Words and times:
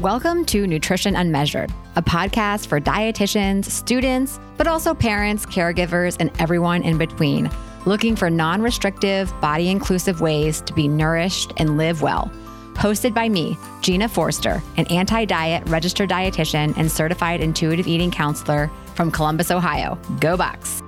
Welcome 0.00 0.44
to 0.46 0.66
Nutrition 0.66 1.16
Unmeasured, 1.16 1.72
a 1.96 2.02
podcast 2.02 2.66
for 2.66 2.78
dietitians, 2.78 3.64
students, 3.64 4.38
but 4.58 4.66
also 4.66 4.92
parents, 4.92 5.46
caregivers, 5.46 6.18
and 6.20 6.30
everyone 6.38 6.82
in 6.82 6.98
between, 6.98 7.48
looking 7.86 8.14
for 8.14 8.28
non 8.28 8.60
restrictive, 8.60 9.32
body 9.40 9.70
inclusive 9.70 10.20
ways 10.20 10.60
to 10.60 10.74
be 10.74 10.86
nourished 10.86 11.54
and 11.56 11.78
live 11.78 12.02
well. 12.02 12.30
Hosted 12.74 13.14
by 13.14 13.30
me, 13.30 13.56
Gina 13.80 14.06
Forster, 14.06 14.62
an 14.76 14.86
anti 14.88 15.24
diet 15.24 15.66
registered 15.66 16.10
dietitian 16.10 16.76
and 16.76 16.92
certified 16.92 17.40
intuitive 17.40 17.86
eating 17.86 18.10
counselor 18.10 18.70
from 18.96 19.10
Columbus, 19.10 19.50
Ohio. 19.50 19.98
Go 20.20 20.36
Bucks! 20.36 20.82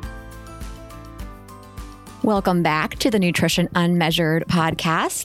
Welcome 2.22 2.62
back 2.62 2.98
to 2.98 3.10
the 3.10 3.18
Nutrition 3.18 3.70
Unmeasured 3.74 4.44
podcast. 4.48 5.24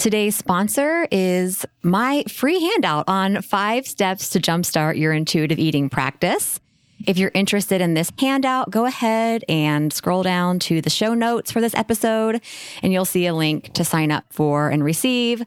Today's 0.00 0.34
sponsor 0.34 1.06
is 1.10 1.66
my 1.82 2.24
free 2.26 2.58
handout 2.58 3.04
on 3.06 3.42
five 3.42 3.86
steps 3.86 4.30
to 4.30 4.40
jumpstart 4.40 4.96
your 4.96 5.12
intuitive 5.12 5.58
eating 5.58 5.90
practice. 5.90 6.58
If 7.06 7.18
you're 7.18 7.30
interested 7.34 7.82
in 7.82 7.92
this 7.92 8.10
handout, 8.18 8.70
go 8.70 8.86
ahead 8.86 9.44
and 9.46 9.92
scroll 9.92 10.22
down 10.22 10.58
to 10.60 10.80
the 10.80 10.88
show 10.88 11.12
notes 11.12 11.52
for 11.52 11.60
this 11.60 11.74
episode, 11.74 12.40
and 12.82 12.94
you'll 12.94 13.04
see 13.04 13.26
a 13.26 13.34
link 13.34 13.74
to 13.74 13.84
sign 13.84 14.10
up 14.10 14.24
for 14.30 14.70
and 14.70 14.82
receive 14.82 15.42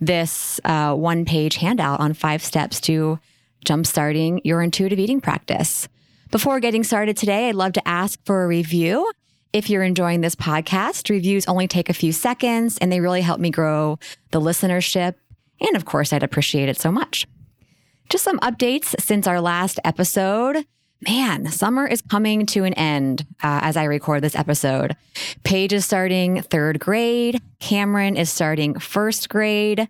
this 0.00 0.58
uh, 0.64 0.94
one 0.94 1.26
page 1.26 1.56
handout 1.56 2.00
on 2.00 2.14
five 2.14 2.42
steps 2.42 2.80
to 2.80 3.18
jumpstarting 3.66 4.40
your 4.42 4.62
intuitive 4.62 4.98
eating 4.98 5.20
practice. 5.20 5.86
Before 6.30 6.60
getting 6.60 6.82
started 6.82 7.18
today, 7.18 7.50
I'd 7.50 7.56
love 7.56 7.74
to 7.74 7.86
ask 7.86 8.18
for 8.24 8.42
a 8.42 8.48
review. 8.48 9.12
If 9.52 9.70
you're 9.70 9.82
enjoying 9.82 10.20
this 10.20 10.34
podcast, 10.34 11.08
reviews 11.08 11.46
only 11.46 11.66
take 11.66 11.88
a 11.88 11.94
few 11.94 12.12
seconds 12.12 12.76
and 12.78 12.92
they 12.92 13.00
really 13.00 13.22
help 13.22 13.40
me 13.40 13.50
grow 13.50 13.98
the 14.30 14.40
listenership. 14.40 15.14
And 15.60 15.74
of 15.74 15.86
course, 15.86 16.12
I'd 16.12 16.22
appreciate 16.22 16.68
it 16.68 16.78
so 16.78 16.92
much. 16.92 17.26
Just 18.10 18.24
some 18.24 18.38
updates 18.40 18.94
since 19.00 19.26
our 19.26 19.40
last 19.40 19.80
episode. 19.84 20.66
Man, 21.00 21.50
summer 21.50 21.86
is 21.86 22.02
coming 22.02 22.44
to 22.46 22.64
an 22.64 22.74
end 22.74 23.22
uh, 23.42 23.60
as 23.62 23.76
I 23.76 23.84
record 23.84 24.22
this 24.22 24.34
episode. 24.34 24.96
Paige 25.44 25.72
is 25.72 25.84
starting 25.84 26.42
third 26.42 26.78
grade. 26.78 27.40
Cameron 27.58 28.16
is 28.16 28.30
starting 28.30 28.78
first 28.78 29.28
grade. 29.28 29.88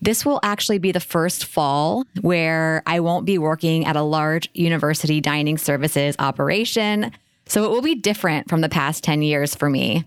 This 0.00 0.24
will 0.24 0.40
actually 0.42 0.78
be 0.78 0.92
the 0.92 1.00
first 1.00 1.44
fall 1.44 2.04
where 2.20 2.82
I 2.86 3.00
won't 3.00 3.24
be 3.24 3.38
working 3.38 3.84
at 3.84 3.96
a 3.96 4.02
large 4.02 4.48
university 4.52 5.20
dining 5.20 5.58
services 5.58 6.14
operation. 6.18 7.12
So 7.46 7.64
it 7.64 7.70
will 7.70 7.82
be 7.82 7.94
different 7.94 8.48
from 8.48 8.60
the 8.60 8.68
past 8.68 9.04
10 9.04 9.22
years 9.22 9.54
for 9.54 9.68
me. 9.68 10.04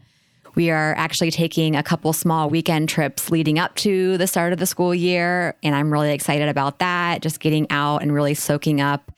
We 0.56 0.72
are 0.72 0.96
actually 0.96 1.32
taking 1.32 1.76
a 1.76 1.84
couple 1.84 2.14
small 2.14 2.50
weekend 2.50 2.88
trips 2.88 3.30
leading 3.30 3.60
up 3.60 3.76
to 3.78 4.18
the 4.18 4.26
start 4.26 4.54
of 4.54 4.60
the 4.60 4.66
school 4.66 4.96
year. 4.96 5.56
And 5.62 5.76
I'm 5.76 5.92
really 5.92 6.14
excited 6.14 6.48
about 6.48 6.80
that, 6.80 7.22
just 7.22 7.42
getting 7.42 7.70
out 7.70 8.02
and 8.02 8.14
really 8.14 8.34
soaking 8.34 8.80
up 8.80 9.12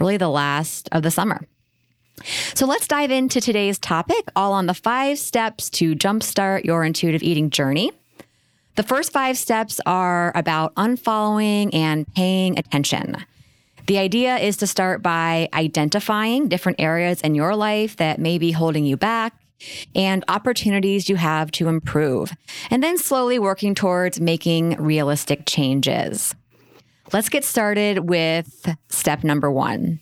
really 0.00 0.16
the 0.16 0.28
last 0.28 0.88
of 0.90 1.02
the 1.02 1.10
summer. 1.10 1.46
So 2.54 2.66
let's 2.66 2.86
dive 2.86 3.10
into 3.10 3.40
today's 3.40 3.78
topic, 3.78 4.28
all 4.36 4.52
on 4.52 4.66
the 4.66 4.74
five 4.74 5.18
steps 5.18 5.70
to 5.70 5.94
jumpstart 5.94 6.64
your 6.64 6.84
intuitive 6.84 7.22
eating 7.22 7.50
journey. 7.50 7.92
The 8.76 8.82
first 8.82 9.12
five 9.12 9.38
steps 9.38 9.80
are 9.86 10.32
about 10.34 10.74
unfollowing 10.74 11.74
and 11.74 12.06
paying 12.14 12.58
attention. 12.58 13.16
The 13.90 13.98
idea 13.98 14.36
is 14.36 14.56
to 14.58 14.68
start 14.68 15.02
by 15.02 15.48
identifying 15.52 16.46
different 16.46 16.80
areas 16.80 17.20
in 17.22 17.34
your 17.34 17.56
life 17.56 17.96
that 17.96 18.20
may 18.20 18.38
be 18.38 18.52
holding 18.52 18.84
you 18.84 18.96
back 18.96 19.34
and 19.96 20.24
opportunities 20.28 21.08
you 21.08 21.16
have 21.16 21.50
to 21.50 21.66
improve, 21.66 22.32
and 22.70 22.84
then 22.84 22.98
slowly 22.98 23.40
working 23.40 23.74
towards 23.74 24.20
making 24.20 24.76
realistic 24.76 25.42
changes. 25.44 26.36
Let's 27.12 27.28
get 27.28 27.44
started 27.44 28.08
with 28.08 28.76
step 28.90 29.24
number 29.24 29.50
one. 29.50 29.98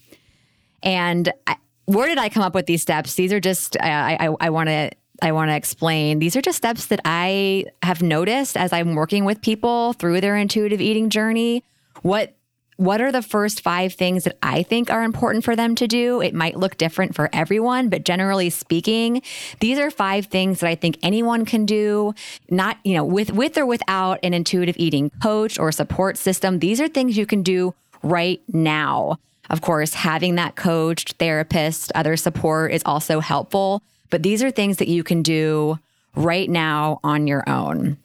And 0.82 1.32
I, 1.47 1.56
where 1.87 2.09
did 2.09 2.19
I 2.19 2.28
come 2.28 2.43
up 2.43 2.54
with 2.54 2.66
these 2.66 2.82
steps? 2.82 3.15
These 3.15 3.32
are 3.32 3.41
just, 3.41 3.75
I, 3.81 4.28
want 4.28 4.69
to 4.69 4.91
I 5.22 5.32
want 5.32 5.48
to 5.48 5.56
explain. 5.56 6.19
These 6.19 6.37
are 6.37 6.43
just 6.43 6.59
steps 6.59 6.88
that 6.88 7.00
I 7.06 7.65
have 7.82 8.03
noticed 8.03 8.54
as 8.54 8.71
I'm 8.75 8.97
working 8.97 9.25
with 9.25 9.41
people 9.41 9.94
through 9.94 10.21
their 10.21 10.37
intuitive 10.37 10.82
eating 10.82 11.09
journey. 11.09 11.65
What 12.03 12.34
what 12.78 13.00
are 13.00 13.11
the 13.11 13.22
first 13.22 13.61
five 13.61 13.94
things 13.94 14.22
that 14.22 14.39
I 14.41 14.62
think 14.62 14.89
are 14.89 15.03
important 15.03 15.44
for 15.44 15.56
them 15.56 15.75
to 15.75 15.89
do? 15.89 16.21
It 16.21 16.33
might 16.33 16.56
look 16.56 16.78
different 16.78 17.12
for 17.12 17.28
everyone, 17.33 17.89
but 17.89 18.05
generally 18.05 18.50
speaking, 18.50 19.21
these 19.59 19.78
are 19.78 19.91
five 19.91 20.27
things 20.27 20.61
that 20.61 20.69
I 20.69 20.77
think 20.77 20.97
anyone 21.03 21.44
can 21.44 21.66
do, 21.66 22.15
not, 22.49 22.78
you 22.84 22.94
know, 22.94 23.05
with, 23.05 23.33
with 23.33 23.59
or 23.59 23.66
without 23.66 24.21
an 24.22 24.33
intuitive 24.33 24.77
eating 24.78 25.11
coach 25.21 25.59
or 25.59 25.72
support 25.72 26.16
system. 26.16 26.61
These 26.61 26.81
are 26.81 26.87
things 26.87 27.19
you 27.19 27.27
can 27.27 27.43
do 27.43 27.75
right 28.05 28.41
now. 28.47 29.19
Of 29.50 29.60
course, 29.60 29.93
having 29.95 30.37
that 30.37 30.55
coach, 30.55 31.15
therapist, 31.19 31.91
other 31.97 32.16
support 32.16 32.71
is 32.71 32.83
also 32.87 33.19
helpful, 33.19 33.83
but 34.09 34.22
these 34.22 34.41
are 34.41 34.53
things 34.53 34.77
that 34.77 34.87
you 34.87 35.03
can 35.03 35.25
do 35.25 35.81
right 36.15 36.49
now 36.49 37.00
on 37.03 37.27
your 37.27 37.43
own. 37.49 37.99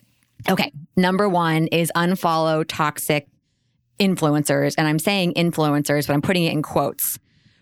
Okay. 0.50 0.72
Number 0.96 1.30
one 1.30 1.68
is 1.68 1.92
unfollow 1.96 2.66
toxic 2.68 3.28
influencers, 4.00 4.76
and 4.78 4.88
I'm 4.88 5.00
saying 5.00 5.34
influencers, 5.34 6.08
but 6.08 6.14
I'm 6.14 6.22
putting 6.22 6.44
it 6.44 6.54
in 6.54 6.62
quotes. 6.62 7.20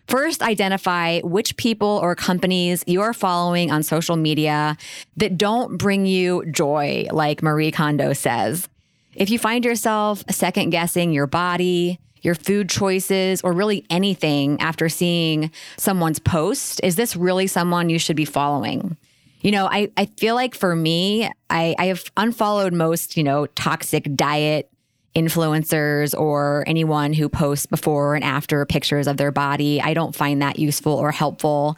First, 0.08 0.42
identify 0.42 1.20
which 1.20 1.56
people 1.56 2.00
or 2.02 2.14
companies 2.14 2.84
you 2.86 3.00
are 3.02 3.14
following 3.14 3.70
on 3.70 3.82
social 3.82 4.16
media 4.16 4.76
that 5.16 5.38
don't 5.38 5.78
bring 5.78 6.06
you 6.06 6.44
joy, 6.50 7.06
like 7.10 7.42
Marie 7.42 7.70
Kondo 7.70 8.12
says. 8.12 8.68
If 9.14 9.30
you 9.30 9.38
find 9.38 9.64
yourself 9.64 10.24
second 10.30 10.70
guessing 10.70 11.12
your 11.12 11.26
body, 11.26 11.98
your 12.22 12.34
food 12.34 12.68
choices, 12.68 13.42
or 13.42 13.52
really 13.52 13.84
anything 13.90 14.60
after 14.60 14.88
seeing 14.88 15.50
someone's 15.76 16.18
post, 16.18 16.80
is 16.82 16.96
this 16.96 17.16
really 17.16 17.46
someone 17.46 17.90
you 17.90 17.98
should 17.98 18.16
be 18.16 18.24
following? 18.24 18.96
You 19.40 19.50
know, 19.50 19.66
I, 19.66 19.90
I 19.96 20.06
feel 20.06 20.34
like 20.34 20.54
for 20.54 20.74
me, 20.74 21.30
I, 21.50 21.74
I 21.78 21.86
have 21.86 22.04
unfollowed 22.16 22.72
most, 22.72 23.16
you 23.16 23.24
know, 23.24 23.46
toxic 23.46 24.14
diet 24.14 24.71
influencers 25.14 26.18
or 26.18 26.64
anyone 26.66 27.12
who 27.12 27.28
posts 27.28 27.66
before 27.66 28.14
and 28.14 28.24
after 28.24 28.64
pictures 28.64 29.06
of 29.06 29.18
their 29.18 29.30
body. 29.30 29.80
I 29.80 29.92
don't 29.92 30.14
find 30.14 30.40
that 30.40 30.58
useful 30.58 30.92
or 30.92 31.12
helpful. 31.12 31.76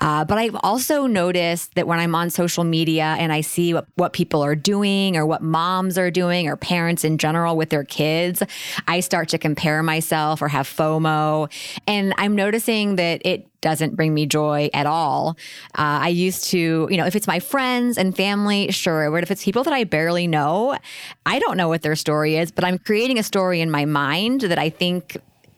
Uh, 0.00 0.24
but 0.24 0.36
I've 0.36 0.56
also 0.62 1.06
noticed 1.06 1.74
that 1.76 1.86
when 1.86 1.98
I'm 1.98 2.14
on 2.14 2.28
social 2.30 2.64
media 2.64 3.16
and 3.18 3.32
I 3.32 3.40
see 3.40 3.72
what, 3.72 3.86
what 3.94 4.12
people 4.12 4.42
are 4.42 4.56
doing 4.56 5.16
or 5.16 5.24
what 5.24 5.42
moms 5.42 5.96
are 5.96 6.10
doing 6.10 6.48
or 6.48 6.56
parents 6.56 7.04
in 7.04 7.18
general 7.18 7.56
with 7.56 7.70
their 7.70 7.84
kids, 7.84 8.42
I 8.88 9.00
start 9.00 9.28
to 9.30 9.38
compare 9.38 9.82
myself 9.82 10.42
or 10.42 10.48
have 10.48 10.66
FOMO. 10.66 11.50
And 11.86 12.14
I'm 12.18 12.34
noticing 12.34 12.96
that 12.96 13.22
it 13.24 13.48
doesn't 13.60 13.96
bring 13.96 14.14
me 14.14 14.26
joy 14.26 14.70
at 14.72 14.86
all. 14.86 15.36
Uh, 15.70 16.02
I 16.02 16.08
used 16.08 16.44
to, 16.50 16.88
you 16.90 16.96
know, 16.96 17.06
if 17.06 17.16
it's 17.16 17.26
my 17.26 17.40
friends 17.40 17.98
and 17.98 18.16
family, 18.16 18.70
sure. 18.70 19.10
But 19.10 19.22
if 19.22 19.30
it's 19.30 19.44
people 19.44 19.64
that 19.64 19.72
I 19.72 19.84
barely 19.84 20.26
know, 20.26 20.76
I 21.24 21.38
don't 21.38 21.56
know 21.56 21.68
what 21.68 21.82
their 21.82 21.96
story 21.96 22.36
is, 22.36 22.50
but 22.50 22.64
I'm 22.64 22.78
creating 22.78 23.18
a 23.18 23.22
story 23.22 23.60
in 23.60 23.70
my 23.70 23.84
mind 23.84 24.42
that 24.42 24.58
I 24.58 24.70
think 24.70 25.16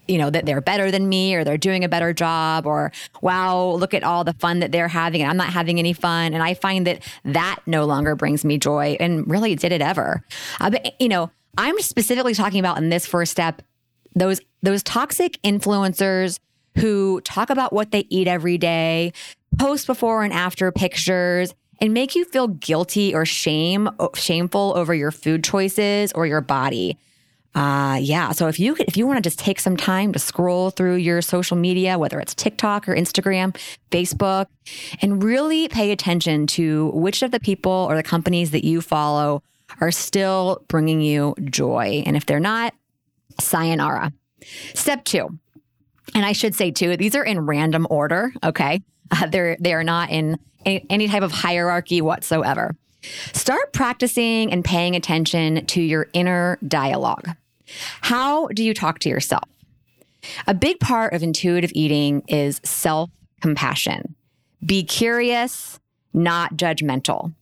you 0.09 0.17
know 0.17 0.31
that 0.31 0.47
they're 0.47 0.63
better 0.63 0.91
than 0.91 1.09
me 1.09 1.35
or 1.35 1.45
they're 1.45 1.59
doing 1.59 1.85
a 1.85 1.89
better 1.89 2.13
job 2.13 2.67
or 2.67 2.91
wow 3.21 3.73
look 3.73 3.95
at 3.95 4.03
all 4.03 4.25
the 4.25 4.33
fun 4.33 4.61
that 4.61 4.73
they're 4.73 4.89
having 4.89 5.21
and 5.21 5.31
i'm 5.31 5.37
not 5.37 5.51
having 5.51 5.79
any 5.79 5.93
fun 5.93 6.33
and 6.33 6.43
i 6.43 6.55
find 6.55 6.87
that 6.87 7.03
that 7.25 7.59
no 7.67 7.85
longer 7.85 8.17
brings 8.17 8.45
me 8.45 8.57
joy 8.57 8.97
and 8.99 9.29
really 9.29 9.55
did 9.55 9.71
it 9.71 9.83
ever 9.83 10.25
uh, 10.61 10.71
but 10.71 10.95
you 10.99 11.09
know 11.09 11.31
i'm 11.59 11.79
specifically 11.81 12.35
talking 12.35 12.59
about 12.59 12.79
in 12.79 12.89
this 12.89 13.07
first 13.07 13.31
step 13.31 13.61
those 14.15 14.41
those 14.63 14.83
toxic 14.83 15.41
influencers 15.43 16.39
who 16.79 17.21
talk 17.23 17.51
about 17.51 17.73
what 17.73 17.91
they 17.91 18.07
eat 18.09 18.29
every 18.29 18.59
day, 18.59 19.13
post 19.59 19.87
before 19.87 20.25
and 20.25 20.33
after 20.33 20.71
pictures, 20.73 21.55
and 21.81 21.95
make 21.95 22.15
you 22.15 22.25
feel 22.25 22.49
guilty 22.49 23.15
or 23.15 23.25
shame 23.25 23.89
shameful 24.15 24.73
over 24.77 24.95
your 24.95 25.11
food 25.11 25.45
choices 25.45 26.13
or 26.13 26.27
your 26.27 26.41
body. 26.41 26.99
Uh, 27.55 27.99
yeah. 28.01 28.31
So 28.33 28.47
if 28.47 28.61
you 28.61 28.77
if 28.79 28.97
you 28.97 29.07
want 29.07 29.17
to 29.17 29.23
just 29.23 29.39
take 29.39 29.59
some 29.59 29.77
time 29.77 30.13
to 30.13 30.19
scroll 30.19 30.71
through 30.71 30.97
your 30.97 31.23
social 31.23 31.57
media, 31.57 31.99
whether 31.99 32.21
it's 32.21 32.35
TikTok 32.35 32.89
or 32.89 32.95
Instagram, 32.95 33.57
Facebook, 33.91 34.47
and 35.01 35.23
really 35.23 35.69
pay 35.69 35.91
attention 35.91 36.47
to 36.49 36.91
which 36.91 37.23
of 37.23 37.31
the 37.31 37.41
people 37.41 37.87
or 37.89 37.97
the 37.97 38.03
companies 38.03 38.51
that 38.51 38.65
you 38.65 38.81
follow 38.81 39.43
are 39.81 39.91
still 39.91 40.65
bringing 40.69 41.01
you 41.01 41.35
joy, 41.45 42.03
and 42.07 42.17
if 42.17 42.27
they're 42.27 42.41
not, 42.41 42.75
sayonara. 43.41 44.13
Step 44.75 45.05
two 45.05 45.39
and 46.15 46.25
I 46.25 46.33
should 46.33 46.55
say 46.55 46.71
too, 46.71 46.97
these 46.97 47.15
are 47.15 47.25
in 47.25 47.47
random 47.47 47.87
order. 47.91 48.33
Okay. 48.43 48.83
Uh, 49.11 49.27
they're, 49.27 49.57
they 49.61 49.73
are 49.73 49.85
not 49.85 50.11
in 50.11 50.39
any, 50.65 50.87
any 50.91 51.09
type 51.09 51.23
of 51.23 51.33
hierarchy 51.33 52.01
whatsoever. 52.01 52.77
Start 53.33 53.73
practicing 53.73 54.53
and 54.53 54.65
paying 54.65 54.97
attention 54.97 55.65
to 55.67 55.81
your 55.81 56.09
inner 56.13 56.59
dialogue. 56.67 57.31
How 58.01 58.49
do 58.49 58.65
you 58.65 58.75
talk 58.75 58.99
to 59.01 59.09
yourself? 59.09 59.49
A 60.47 60.55
big 60.55 60.81
part 60.81 61.13
of 61.13 61.23
intuitive 61.23 61.71
eating 61.75 62.23
is 62.29 62.61
self 62.65 63.11
compassion. 63.41 64.15
Be 64.65 64.83
curious, 64.83 65.79
not 66.13 66.57
judgmental. 66.57 67.35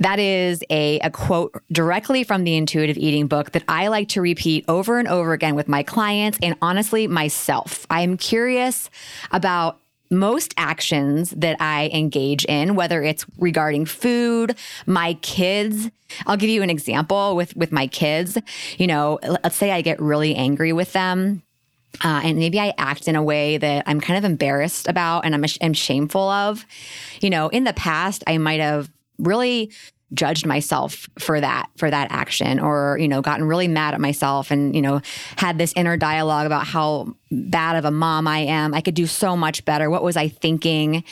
That 0.00 0.18
is 0.18 0.64
a, 0.70 0.98
a 1.00 1.10
quote 1.10 1.62
directly 1.70 2.24
from 2.24 2.44
the 2.44 2.56
intuitive 2.56 2.96
eating 2.96 3.26
book 3.26 3.52
that 3.52 3.64
I 3.68 3.88
like 3.88 4.08
to 4.10 4.22
repeat 4.22 4.64
over 4.66 4.98
and 4.98 5.06
over 5.06 5.32
again 5.34 5.54
with 5.54 5.68
my 5.68 5.82
clients 5.82 6.38
and 6.42 6.56
honestly 6.62 7.06
myself. 7.06 7.86
I'm 7.90 8.16
curious 8.16 8.90
about 9.30 9.78
most 10.10 10.54
actions 10.56 11.30
that 11.30 11.56
I 11.60 11.88
engage 11.92 12.44
in, 12.46 12.74
whether 12.74 13.02
it's 13.02 13.24
regarding 13.38 13.84
food, 13.84 14.56
my 14.86 15.14
kids. 15.14 15.90
I'll 16.26 16.36
give 16.36 16.50
you 16.50 16.62
an 16.62 16.70
example 16.70 17.36
with 17.36 17.54
with 17.54 17.70
my 17.70 17.86
kids. 17.86 18.36
You 18.78 18.88
know, 18.88 19.20
let's 19.22 19.56
say 19.56 19.70
I 19.70 19.82
get 19.82 20.00
really 20.00 20.34
angry 20.34 20.72
with 20.72 20.92
them. 20.92 21.42
Uh, 22.02 22.22
and 22.24 22.38
maybe 22.38 22.58
I 22.58 22.72
act 22.78 23.08
in 23.08 23.16
a 23.16 23.22
way 23.22 23.58
that 23.58 23.84
I'm 23.86 24.00
kind 24.00 24.16
of 24.16 24.24
embarrassed 24.24 24.88
about 24.88 25.24
and 25.24 25.34
I'm, 25.34 25.44
I'm 25.60 25.72
shameful 25.72 26.28
of. 26.28 26.64
You 27.20 27.30
know, 27.30 27.48
in 27.48 27.64
the 27.64 27.72
past, 27.72 28.22
I 28.26 28.38
might 28.38 28.60
have 28.60 28.88
really 29.20 29.70
judged 30.12 30.44
myself 30.44 31.08
for 31.18 31.40
that 31.40 31.68
for 31.76 31.88
that 31.90 32.08
action 32.10 32.58
or 32.58 32.98
you 33.00 33.06
know 33.06 33.22
gotten 33.22 33.46
really 33.46 33.68
mad 33.68 33.94
at 33.94 34.00
myself 34.00 34.50
and 34.50 34.74
you 34.74 34.82
know 34.82 35.00
had 35.36 35.56
this 35.56 35.72
inner 35.76 35.96
dialogue 35.96 36.46
about 36.46 36.66
how 36.66 37.14
bad 37.30 37.76
of 37.76 37.84
a 37.84 37.92
mom 37.92 38.26
i 38.26 38.38
am 38.38 38.74
i 38.74 38.80
could 38.80 38.94
do 38.94 39.06
so 39.06 39.36
much 39.36 39.64
better 39.64 39.88
what 39.88 40.02
was 40.02 40.16
i 40.16 40.28
thinking 40.28 41.04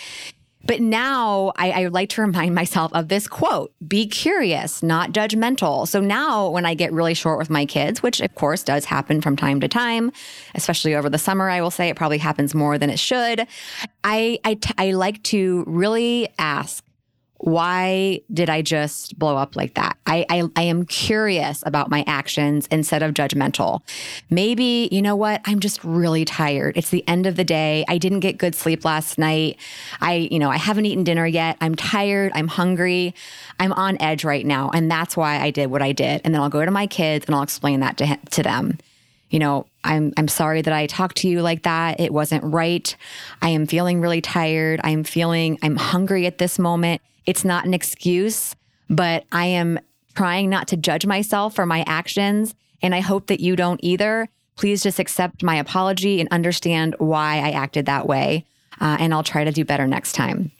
but 0.68 0.80
now 0.80 1.52
I, 1.56 1.70
I, 1.70 1.86
like 1.86 2.10
to 2.10 2.20
remind 2.26 2.54
myself 2.54 2.92
of 2.92 3.08
this 3.08 3.26
quote 3.26 3.72
be 3.86 4.06
curious, 4.06 4.82
not 4.82 5.12
judgmental. 5.12 5.88
So 5.88 6.00
now 6.00 6.50
when 6.50 6.66
I 6.66 6.74
get 6.74 6.92
really 6.92 7.14
short 7.14 7.38
with 7.38 7.48
my 7.48 7.64
kids, 7.64 8.02
which 8.02 8.20
of 8.20 8.34
course 8.34 8.62
does 8.62 8.84
happen 8.84 9.20
from 9.20 9.34
time 9.34 9.60
to 9.60 9.68
time, 9.68 10.12
especially 10.54 10.94
over 10.94 11.08
the 11.08 11.16
summer, 11.16 11.48
I 11.48 11.62
will 11.62 11.70
say 11.70 11.88
it 11.88 11.96
probably 11.96 12.18
happens 12.18 12.54
more 12.54 12.76
than 12.76 12.90
it 12.90 12.98
should. 12.98 13.46
I, 14.04 14.38
I, 14.44 14.54
t- 14.54 14.74
I 14.76 14.92
like 14.92 15.22
to 15.24 15.64
really 15.66 16.28
ask, 16.38 16.84
why 17.38 18.20
did 18.32 18.50
I 18.50 18.62
just 18.62 19.18
blow 19.18 19.36
up 19.36 19.54
like 19.54 19.74
that? 19.74 19.96
I, 20.06 20.26
I, 20.28 20.42
I 20.56 20.62
am 20.62 20.84
curious 20.84 21.62
about 21.64 21.88
my 21.88 22.02
actions 22.06 22.66
instead 22.70 23.02
of 23.02 23.14
judgmental. 23.14 23.80
Maybe, 24.28 24.88
you 24.90 25.00
know 25.00 25.14
what? 25.14 25.40
I'm 25.44 25.60
just 25.60 25.82
really 25.84 26.24
tired. 26.24 26.76
It's 26.76 26.90
the 26.90 27.06
end 27.06 27.26
of 27.26 27.36
the 27.36 27.44
day. 27.44 27.84
I 27.88 27.98
didn't 27.98 28.20
get 28.20 28.38
good 28.38 28.56
sleep 28.56 28.84
last 28.84 29.18
night. 29.18 29.56
I, 30.00 30.28
you 30.30 30.40
know, 30.40 30.50
I 30.50 30.56
haven't 30.56 30.86
eaten 30.86 31.04
dinner 31.04 31.26
yet. 31.26 31.56
I'm 31.60 31.76
tired. 31.76 32.32
I'm 32.34 32.48
hungry. 32.48 33.14
I'm 33.60 33.72
on 33.72 34.00
edge 34.02 34.24
right 34.24 34.44
now. 34.44 34.70
And 34.74 34.90
that's 34.90 35.16
why 35.16 35.40
I 35.40 35.50
did 35.50 35.70
what 35.70 35.82
I 35.82 35.92
did. 35.92 36.22
And 36.24 36.34
then 36.34 36.42
I'll 36.42 36.48
go 36.48 36.64
to 36.64 36.70
my 36.72 36.88
kids 36.88 37.26
and 37.26 37.36
I'll 37.36 37.42
explain 37.42 37.80
that 37.80 37.96
to, 37.98 38.18
to 38.30 38.42
them 38.42 38.78
you 39.30 39.38
know, 39.38 39.66
I'm 39.84 40.12
I'm 40.16 40.28
sorry 40.28 40.62
that 40.62 40.72
I 40.72 40.86
talked 40.86 41.18
to 41.18 41.28
you 41.28 41.42
like 41.42 41.64
that. 41.64 42.00
It 42.00 42.12
wasn't 42.12 42.44
right. 42.44 42.96
I 43.42 43.50
am 43.50 43.66
feeling 43.66 44.00
really 44.00 44.22
tired. 44.22 44.80
I 44.82 44.90
am 44.90 45.04
feeling 45.04 45.58
I'm 45.62 45.76
hungry 45.76 46.26
at 46.26 46.38
this 46.38 46.58
moment. 46.58 47.02
It's 47.28 47.44
not 47.44 47.66
an 47.66 47.74
excuse, 47.74 48.56
but 48.88 49.26
I 49.30 49.44
am 49.44 49.78
trying 50.14 50.48
not 50.48 50.66
to 50.68 50.78
judge 50.78 51.04
myself 51.04 51.54
for 51.54 51.66
my 51.66 51.84
actions. 51.86 52.54
And 52.80 52.94
I 52.94 53.00
hope 53.00 53.26
that 53.26 53.38
you 53.38 53.54
don't 53.54 53.78
either. 53.82 54.30
Please 54.56 54.82
just 54.82 54.98
accept 54.98 55.42
my 55.42 55.56
apology 55.56 56.20
and 56.20 56.28
understand 56.30 56.94
why 56.96 57.36
I 57.36 57.50
acted 57.50 57.84
that 57.84 58.06
way. 58.06 58.46
Uh, 58.80 58.96
and 58.98 59.12
I'll 59.12 59.22
try 59.22 59.44
to 59.44 59.52
do 59.52 59.62
better 59.66 59.86
next 59.86 60.14
time. 60.14 60.50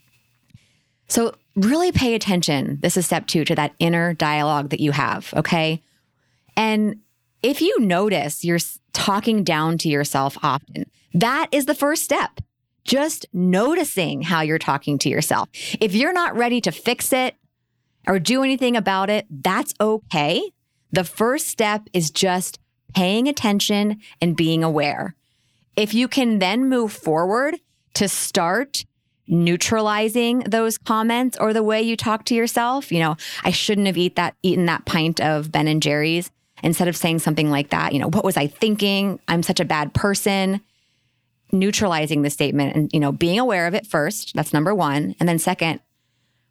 So, 1.09 1.35
really 1.57 1.91
pay 1.91 2.15
attention. 2.15 2.81
This 2.83 2.99
is 2.99 3.07
step 3.07 3.27
two 3.27 3.47
to 3.47 3.55
that 3.55 3.73
inner 3.79 4.13
dialogue 4.13 4.69
that 4.69 4.81
you 4.81 4.93
have. 4.93 5.33
Okay. 5.35 5.83
And 6.55 7.01
if 7.43 7.63
you 7.63 7.81
notice 7.81 8.45
you're 8.45 8.59
talking 8.93 9.43
down 9.43 9.79
to 9.79 9.89
yourself 9.89 10.37
often, 10.43 10.85
that 11.15 11.49
is 11.51 11.65
the 11.65 11.75
first 11.75 12.05
step 12.05 12.43
just 12.89 13.27
noticing 13.35 14.23
how 14.23 14.41
you're 14.41 14.59
talking 14.59 14.99
to 14.99 15.11
yourself. 15.11 15.49
If 15.79 15.95
you're 15.95 16.15
not 16.15 16.37
ready 16.37 16.61
to 16.63 16.73
fix 16.73 17.13
it 17.13 17.37
or 18.07 18.19
do 18.19 18.43
anything 18.43 18.77
about 18.77 19.11
it, 19.11 19.27
that's 19.31 19.75
okay. 19.79 20.51
The 20.91 21.05
first 21.05 21.49
step 21.49 21.83
is 21.93 22.11
just 22.11 22.59
paying 22.95 23.29
attention 23.29 24.01
and 24.23 24.35
being 24.35 24.65
aware. 24.65 25.15
If 25.77 25.93
you 25.93 26.09
can 26.09 26.39
then 26.39 26.71
move 26.71 26.91
forward 26.91 27.57
to 27.95 28.09
start 28.09 28.87
neutralizing 29.27 30.39
those 30.41 30.79
comments 30.79 31.37
or 31.39 31.53
the 31.53 31.63
way 31.63 31.83
you 31.83 31.95
talk 31.95 32.25
to 32.25 32.35
yourself, 32.35 32.91
you 32.91 33.01
know, 33.01 33.19
I 33.45 33.51
shouldn't 33.51 33.87
have 33.87 33.99
eat 33.99 34.17
that 34.17 34.35
eaten 34.43 34.65
that 34.65 34.87
pint 34.87 35.21
of 35.21 35.53
Ben 35.53 35.69
and 35.69 35.83
Jerry's 35.83 36.31
instead 36.63 36.89
of 36.89 36.97
saying 36.97 37.19
something 37.19 37.51
like 37.51 37.69
that, 37.69 37.93
you 37.93 37.99
know, 37.99 38.09
what 38.09 38.25
was 38.25 38.39
I 38.39 38.47
thinking? 38.47 39.21
I'm 39.29 39.43
such 39.43 39.61
a 39.61 39.67
bad 39.67 39.93
person 39.93 40.63
neutralizing 41.53 42.23
the 42.23 42.31
statement 42.31 42.77
and, 42.77 42.91
you 42.93 43.01
know, 43.01 43.13
being 43.13 43.39
aware 43.39 43.67
of 43.67 43.75
it 43.75 43.87
first. 43.87 44.35
That's 44.35 44.53
number 44.53 44.75
one. 44.75 45.15
And 45.19 45.29
then 45.29 45.39
second, 45.39 45.81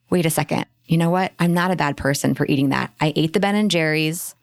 wait 0.10 0.26
a 0.26 0.30
second. 0.30 0.66
You 0.86 0.98
know 0.98 1.10
what? 1.10 1.34
I'm 1.40 1.54
not 1.54 1.72
a 1.72 1.76
bad 1.76 1.98
person 1.98 2.34
for 2.34 2.46
eating 2.48 2.70
that. 2.70 2.94
I 3.02 3.14
ate 3.16 3.34
the 3.34 3.40
Ben 3.40 3.56
and 3.56 3.70
Jerry's. 3.70 4.36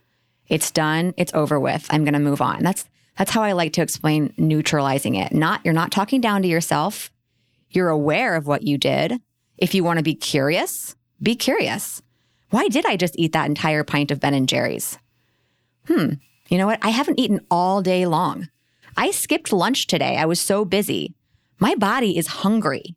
It's 0.48 0.70
done. 0.70 1.14
It's 1.16 1.32
over 1.34 1.58
with. 1.58 1.86
I'm 1.90 2.04
going 2.04 2.14
to 2.14 2.20
move 2.20 2.42
on. 2.42 2.62
That's 2.62 2.84
that's 3.16 3.30
how 3.30 3.42
I 3.42 3.52
like 3.52 3.72
to 3.74 3.82
explain 3.82 4.34
neutralizing 4.36 5.14
it. 5.14 5.32
Not 5.32 5.60
you're 5.64 5.72
not 5.72 5.92
talking 5.92 6.20
down 6.20 6.42
to 6.42 6.48
yourself. 6.48 7.10
You're 7.70 7.88
aware 7.88 8.34
of 8.34 8.46
what 8.46 8.62
you 8.62 8.76
did. 8.76 9.20
If 9.56 9.74
you 9.74 9.84
want 9.84 9.98
to 9.98 10.02
be 10.02 10.14
curious, 10.14 10.96
be 11.22 11.36
curious. 11.36 12.02
Why 12.50 12.68
did 12.68 12.86
I 12.86 12.96
just 12.96 13.18
eat 13.18 13.32
that 13.32 13.48
entire 13.48 13.84
pint 13.84 14.10
of 14.10 14.20
Ben 14.20 14.34
and 14.34 14.48
Jerry's? 14.48 14.98
Hmm. 15.86 16.14
You 16.48 16.58
know 16.58 16.66
what? 16.66 16.78
I 16.82 16.90
haven't 16.90 17.18
eaten 17.18 17.40
all 17.50 17.82
day 17.82 18.06
long. 18.06 18.48
I 18.96 19.10
skipped 19.10 19.52
lunch 19.52 19.86
today. 19.86 20.16
I 20.16 20.26
was 20.26 20.40
so 20.40 20.64
busy. 20.64 21.14
My 21.58 21.74
body 21.74 22.18
is 22.18 22.26
hungry. 22.26 22.96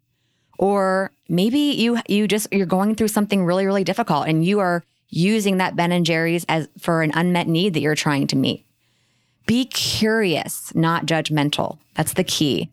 Or 0.58 1.12
maybe 1.30 1.60
you 1.60 2.00
you 2.08 2.28
just 2.28 2.48
you're 2.52 2.66
going 2.66 2.96
through 2.96 3.10
something 3.10 3.46
really 3.46 3.66
really 3.66 3.84
difficult 3.84 4.28
and 4.28 4.44
you 4.44 4.60
are 4.60 4.84
using 5.10 5.58
that 5.58 5.76
Ben 5.76 5.92
and 5.92 6.06
Jerry's 6.06 6.46
as 6.50 6.68
for 6.80 7.02
an 7.02 7.12
unmet 7.14 7.48
need 7.48 7.74
that 7.74 7.82
you're 7.82 7.96
trying 7.96 8.28
to 8.28 8.36
meet. 8.36 8.66
Be 9.46 9.66
curious, 9.66 10.74
not 10.76 11.06
judgmental. 11.06 11.78
That's 11.96 12.14
the 12.14 12.24
key. 12.24 12.70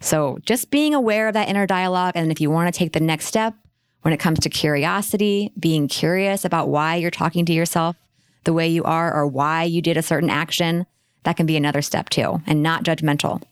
So, 0.00 0.38
just 0.46 0.70
being 0.70 0.94
aware 0.94 1.28
of 1.28 1.34
that 1.34 1.48
inner 1.48 1.66
dialogue 1.66 2.12
and 2.14 2.30
if 2.30 2.40
you 2.40 2.50
want 2.50 2.72
to 2.72 2.78
take 2.78 2.92
the 2.92 3.00
next 3.00 3.26
step 3.26 3.54
when 4.02 4.14
it 4.14 4.20
comes 4.20 4.38
to 4.40 4.48
curiosity, 4.48 5.52
being 5.58 5.88
curious 5.88 6.44
about 6.44 6.68
why 6.68 6.96
you're 6.96 7.10
talking 7.10 7.44
to 7.46 7.52
yourself 7.52 7.96
the 8.44 8.52
way 8.52 8.68
you 8.68 8.84
are 8.84 9.12
or 9.12 9.26
why 9.26 9.64
you 9.64 9.82
did 9.82 9.96
a 9.96 10.02
certain 10.02 10.30
action, 10.30 10.86
that 11.24 11.36
can 11.36 11.46
be 11.46 11.56
another 11.56 11.82
step 11.82 12.08
too, 12.08 12.42
and 12.46 12.62
not 12.62 12.84
judgmental. 12.84 13.42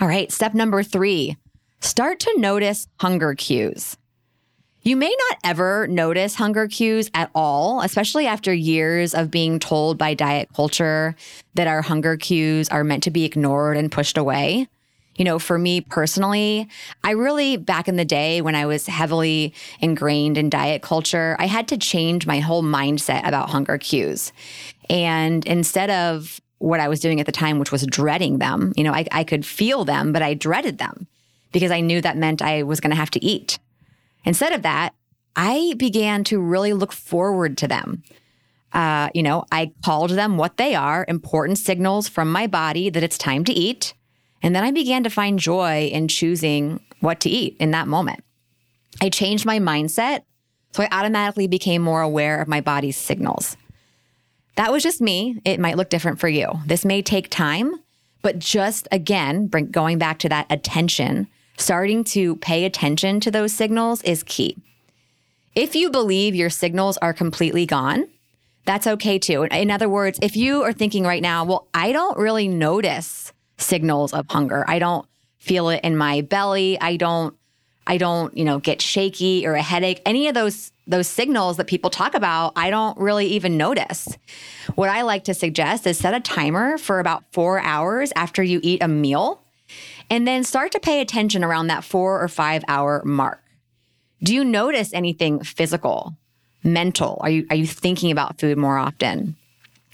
All 0.00 0.08
right, 0.08 0.30
step 0.32 0.54
number 0.54 0.82
three 0.82 1.36
start 1.80 2.18
to 2.20 2.34
notice 2.38 2.88
hunger 2.98 3.34
cues. 3.34 3.96
You 4.82 4.96
may 4.96 5.14
not 5.30 5.38
ever 5.44 5.86
notice 5.86 6.34
hunger 6.34 6.68
cues 6.68 7.10
at 7.14 7.30
all, 7.34 7.80
especially 7.80 8.26
after 8.26 8.52
years 8.52 9.14
of 9.14 9.30
being 9.30 9.58
told 9.58 9.96
by 9.96 10.12
diet 10.12 10.50
culture 10.54 11.16
that 11.54 11.66
our 11.66 11.80
hunger 11.80 12.18
cues 12.18 12.68
are 12.68 12.84
meant 12.84 13.02
to 13.04 13.10
be 13.10 13.24
ignored 13.24 13.78
and 13.78 13.90
pushed 13.90 14.18
away. 14.18 14.68
You 15.16 15.24
know, 15.24 15.38
for 15.38 15.58
me 15.58 15.80
personally, 15.80 16.68
I 17.02 17.12
really, 17.12 17.56
back 17.56 17.88
in 17.88 17.96
the 17.96 18.04
day 18.04 18.42
when 18.42 18.54
I 18.54 18.66
was 18.66 18.86
heavily 18.86 19.54
ingrained 19.80 20.36
in 20.36 20.50
diet 20.50 20.82
culture, 20.82 21.36
I 21.38 21.46
had 21.46 21.68
to 21.68 21.78
change 21.78 22.26
my 22.26 22.40
whole 22.40 22.62
mindset 22.62 23.26
about 23.26 23.50
hunger 23.50 23.78
cues. 23.78 24.32
And 24.88 25.44
instead 25.46 25.90
of 25.90 26.40
what 26.58 26.80
I 26.80 26.88
was 26.88 27.00
doing 27.00 27.20
at 27.20 27.26
the 27.26 27.32
time, 27.32 27.58
which 27.58 27.72
was 27.72 27.86
dreading 27.86 28.38
them, 28.38 28.72
you 28.76 28.84
know, 28.84 28.92
I, 28.92 29.06
I 29.12 29.24
could 29.24 29.44
feel 29.44 29.84
them, 29.84 30.12
but 30.12 30.22
I 30.22 30.34
dreaded 30.34 30.78
them 30.78 31.06
because 31.52 31.70
I 31.70 31.80
knew 31.80 32.00
that 32.00 32.16
meant 32.16 32.42
I 32.42 32.62
was 32.62 32.80
going 32.80 32.90
to 32.90 32.96
have 32.96 33.10
to 33.10 33.24
eat. 33.24 33.58
Instead 34.24 34.52
of 34.52 34.62
that, 34.62 34.94
I 35.36 35.74
began 35.76 36.24
to 36.24 36.40
really 36.40 36.72
look 36.72 36.92
forward 36.92 37.58
to 37.58 37.68
them. 37.68 38.02
Uh, 38.72 39.08
you 39.14 39.22
know, 39.22 39.44
I 39.52 39.72
called 39.84 40.10
them 40.10 40.36
what 40.36 40.56
they 40.56 40.74
are 40.74 41.04
important 41.06 41.58
signals 41.58 42.08
from 42.08 42.30
my 42.30 42.46
body 42.46 42.90
that 42.90 43.02
it's 43.02 43.18
time 43.18 43.44
to 43.44 43.52
eat. 43.52 43.94
And 44.42 44.54
then 44.54 44.64
I 44.64 44.72
began 44.72 45.04
to 45.04 45.10
find 45.10 45.38
joy 45.38 45.86
in 45.92 46.08
choosing 46.08 46.80
what 47.00 47.20
to 47.20 47.30
eat 47.30 47.56
in 47.60 47.70
that 47.70 47.88
moment. 47.88 48.24
I 49.00 49.10
changed 49.10 49.46
my 49.46 49.58
mindset. 49.58 50.22
So 50.72 50.82
I 50.82 50.88
automatically 50.90 51.46
became 51.46 51.82
more 51.82 52.02
aware 52.02 52.40
of 52.40 52.48
my 52.48 52.60
body's 52.60 52.96
signals. 52.96 53.56
That 54.56 54.72
was 54.72 54.82
just 54.82 55.00
me. 55.00 55.40
It 55.44 55.60
might 55.60 55.76
look 55.76 55.90
different 55.90 56.20
for 56.20 56.28
you. 56.28 56.48
This 56.66 56.84
may 56.84 57.02
take 57.02 57.28
time, 57.28 57.74
but 58.22 58.38
just 58.38 58.86
again, 58.92 59.48
bring, 59.48 59.70
going 59.70 59.98
back 59.98 60.18
to 60.20 60.28
that 60.28 60.46
attention, 60.50 61.26
starting 61.56 62.04
to 62.04 62.36
pay 62.36 62.64
attention 62.64 63.20
to 63.20 63.30
those 63.30 63.52
signals 63.52 64.02
is 64.02 64.22
key. 64.22 64.56
If 65.54 65.74
you 65.74 65.90
believe 65.90 66.34
your 66.34 66.50
signals 66.50 66.96
are 66.98 67.12
completely 67.12 67.66
gone, 67.66 68.08
that's 68.64 68.86
okay 68.86 69.18
too. 69.18 69.42
In 69.44 69.70
other 69.70 69.88
words, 69.88 70.18
if 70.22 70.36
you 70.36 70.62
are 70.62 70.72
thinking 70.72 71.04
right 71.04 71.22
now, 71.22 71.44
well, 71.44 71.68
I 71.74 71.92
don't 71.92 72.18
really 72.18 72.48
notice 72.48 73.32
signals 73.58 74.12
of 74.12 74.26
hunger. 74.28 74.64
I 74.68 74.78
don't 74.78 75.06
feel 75.38 75.68
it 75.68 75.80
in 75.84 75.96
my 75.96 76.22
belly. 76.22 76.80
I 76.80 76.96
don't 76.96 77.36
I 77.86 77.98
don't, 77.98 78.34
you 78.36 78.46
know, 78.46 78.58
get 78.60 78.80
shaky 78.80 79.46
or 79.46 79.54
a 79.54 79.62
headache. 79.62 80.00
Any 80.06 80.26
of 80.28 80.34
those 80.34 80.72
those 80.86 81.08
signals 81.08 81.56
that 81.56 81.66
people 81.66 81.90
talk 81.90 82.14
about, 82.14 82.52
I 82.56 82.70
don't 82.70 82.98
really 82.98 83.26
even 83.26 83.56
notice. 83.56 84.16
What 84.74 84.90
I 84.90 85.02
like 85.02 85.24
to 85.24 85.34
suggest 85.34 85.86
is 85.86 85.98
set 85.98 86.14
a 86.14 86.20
timer 86.20 86.76
for 86.78 87.00
about 87.00 87.24
4 87.32 87.60
hours 87.60 88.12
after 88.16 88.42
you 88.42 88.60
eat 88.62 88.82
a 88.82 88.88
meal 88.88 89.42
and 90.10 90.28
then 90.28 90.44
start 90.44 90.72
to 90.72 90.80
pay 90.80 91.00
attention 91.00 91.42
around 91.42 91.68
that 91.68 91.84
4 91.84 92.22
or 92.22 92.28
5 92.28 92.64
hour 92.68 93.02
mark. 93.04 93.42
Do 94.22 94.34
you 94.34 94.44
notice 94.44 94.92
anything 94.92 95.42
physical, 95.42 96.16
mental? 96.62 97.18
Are 97.20 97.30
you, 97.30 97.46
are 97.50 97.56
you 97.56 97.66
thinking 97.66 98.10
about 98.10 98.38
food 98.38 98.58
more 98.58 98.78
often? 98.78 99.36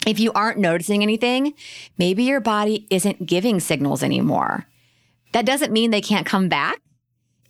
If 0.06 0.18
you 0.18 0.32
aren't 0.32 0.59
noticing 0.59 1.02
anything, 1.02 1.54
maybe 1.99 2.25
your 2.25 2.40
body 2.40 2.87
isn't 2.90 3.26
giving 3.26 3.61
signals 3.61 4.02
anymore. 4.02 4.66
That 5.32 5.47
doesn't 5.47 5.73
mean 5.73 5.90
they 5.90 6.00
can't 6.00 6.26
come 6.26 6.49
back. 6.49 6.80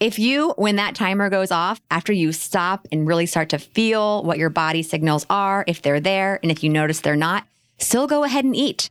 If 0.01 0.19
you, 0.19 0.55
when 0.57 0.77
that 0.77 0.95
timer 0.95 1.29
goes 1.29 1.51
off, 1.51 1.79
after 1.91 2.11
you 2.11 2.33
stop 2.33 2.89
and 2.91 3.07
really 3.07 3.27
start 3.27 3.51
to 3.51 3.59
feel 3.59 4.23
what 4.23 4.39
your 4.39 4.49
body 4.49 4.83
signals 4.83 5.27
are, 5.29 5.63
if 5.67 5.83
they're 5.83 6.01
there, 6.01 6.41
and 6.43 6.51
if 6.51 6.65
you 6.65 6.71
notice 6.71 7.01
they're 7.01 7.17
not, 7.17 7.47
still 7.77 8.07
go 8.07 8.25
ahead 8.25 8.47
and 8.47 8.57
eat. 8.57 8.89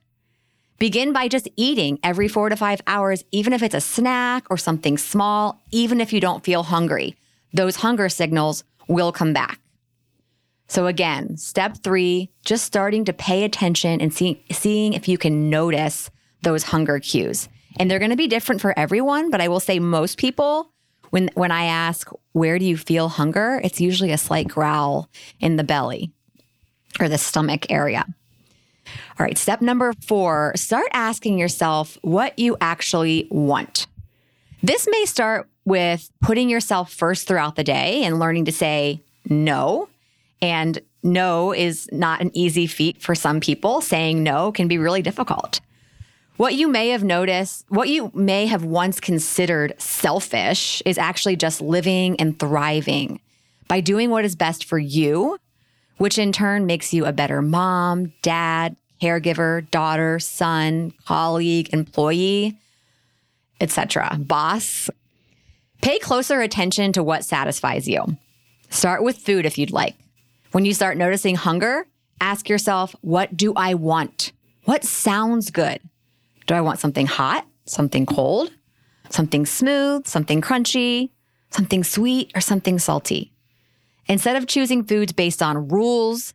Begin 0.77 1.11
by 1.11 1.27
just 1.27 1.49
eating 1.55 1.97
every 2.03 2.27
four 2.27 2.47
to 2.49 2.55
five 2.55 2.79
hours, 2.85 3.23
even 3.31 3.53
if 3.53 3.63
it's 3.63 3.73
a 3.73 3.81
snack 3.81 4.45
or 4.51 4.57
something 4.57 4.99
small, 4.99 5.59
even 5.71 5.99
if 5.99 6.13
you 6.13 6.21
don't 6.21 6.45
feel 6.45 6.61
hungry. 6.61 7.17
Those 7.51 7.77
hunger 7.77 8.07
signals 8.07 8.63
will 8.87 9.11
come 9.11 9.33
back. 9.33 9.59
So 10.67 10.85
again, 10.85 11.37
step 11.37 11.77
three, 11.77 12.29
just 12.45 12.65
starting 12.65 13.03
to 13.05 13.13
pay 13.13 13.43
attention 13.43 13.99
and 13.99 14.13
see, 14.13 14.45
seeing 14.51 14.93
if 14.93 15.07
you 15.07 15.17
can 15.17 15.49
notice 15.49 16.11
those 16.43 16.65
hunger 16.65 16.99
cues. 16.99 17.49
And 17.79 17.89
they're 17.89 17.97
going 17.97 18.11
to 18.11 18.15
be 18.15 18.27
different 18.27 18.61
for 18.61 18.77
everyone, 18.77 19.31
but 19.31 19.41
I 19.41 19.47
will 19.47 19.59
say 19.59 19.79
most 19.79 20.19
people, 20.19 20.71
when, 21.09 21.29
when 21.33 21.51
I 21.51 21.65
ask, 21.65 22.09
where 22.33 22.59
do 22.59 22.65
you 22.65 22.77
feel 22.77 23.09
hunger? 23.09 23.59
It's 23.63 23.81
usually 23.81 24.11
a 24.11 24.17
slight 24.17 24.47
growl 24.47 25.09
in 25.39 25.55
the 25.55 25.63
belly 25.63 26.11
or 26.99 27.09
the 27.09 27.17
stomach 27.17 27.71
area. 27.71 28.05
All 29.19 29.25
right, 29.25 29.37
step 29.37 29.61
number 29.61 29.93
four, 30.05 30.53
start 30.55 30.87
asking 30.93 31.37
yourself 31.37 31.97
what 32.01 32.37
you 32.39 32.57
actually 32.59 33.27
want. 33.29 33.87
This 34.63 34.87
may 34.89 35.05
start 35.05 35.47
with 35.65 36.09
putting 36.21 36.49
yourself 36.49 36.91
first 36.91 37.27
throughout 37.27 37.55
the 37.55 37.63
day 37.63 38.03
and 38.03 38.19
learning 38.19 38.45
to 38.45 38.51
say 38.51 39.01
no 39.29 39.87
and 40.41 40.79
no 41.03 41.53
is 41.53 41.87
not 41.91 42.21
an 42.21 42.31
easy 42.33 42.67
feat 42.67 43.01
for 43.01 43.15
some 43.15 43.39
people. 43.39 43.81
Saying 43.81 44.23
no 44.23 44.51
can 44.51 44.67
be 44.67 44.77
really 44.77 45.01
difficult. 45.01 45.61
What 46.39 46.55
you 46.55 46.69
may 46.69 46.91
have 46.91 47.03
noticed, 47.03 47.65
what 47.67 47.89
you 47.89 48.13
may 48.15 48.45
have 48.45 48.63
once 48.63 49.01
considered 49.01 49.73
selfish 49.77 50.81
is 50.85 50.97
actually 50.97 51.35
just 51.35 51.59
living 51.59 52.17
and 52.17 52.39
thriving 52.39 53.19
by 53.67 53.81
doing 53.81 54.09
what 54.09 54.23
is 54.23 54.37
best 54.37 54.63
for 54.63 54.79
you, 54.79 55.37
which 55.97 56.17
in 56.17 56.31
turn 56.31 56.65
makes 56.65 56.93
you 56.93 57.05
a 57.05 57.11
better 57.11 57.41
mom, 57.41 58.13
dad, 58.21 58.77
caregiver, 59.01 59.69
daughter, 59.69 60.17
son, 60.17 60.93
colleague, 61.05 61.73
employee, 61.73 62.57
etc. 63.59 64.15
Boss. 64.17 64.89
Pay 65.81 65.99
closer 65.99 66.39
attention 66.39 66.93
to 66.93 67.03
what 67.03 67.25
satisfies 67.25 67.85
you. 67.85 68.15
Start 68.69 69.03
with 69.03 69.17
food 69.17 69.45
if 69.45 69.57
you'd 69.57 69.73
like. 69.73 69.97
When 70.53 70.63
you 70.63 70.73
start 70.73 70.95
noticing 70.95 71.35
hunger, 71.35 71.85
ask 72.21 72.47
yourself, 72.47 72.95
what 73.01 73.35
do 73.35 73.51
I 73.57 73.73
want? 73.73 74.31
What 74.63 74.85
sounds 74.85 75.51
good? 75.51 75.81
Do 76.49 76.55
I 76.55 76.61
want 76.61 76.79
something 76.79 77.05
hot, 77.05 77.45
something 77.67 78.07
cold, 78.07 78.51
something 79.11 79.45
smooth, 79.45 80.07
something 80.07 80.41
crunchy, 80.41 81.11
something 81.51 81.83
sweet, 81.83 82.31
or 82.33 82.41
something 82.41 82.79
salty? 82.79 83.31
Instead 84.07 84.35
of 84.35 84.47
choosing 84.47 84.83
foods 84.83 85.13
based 85.13 85.43
on 85.43 85.67
rules, 85.67 86.33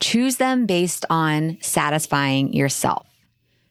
choose 0.00 0.38
them 0.38 0.66
based 0.66 1.06
on 1.08 1.56
satisfying 1.60 2.52
yourself. 2.52 3.06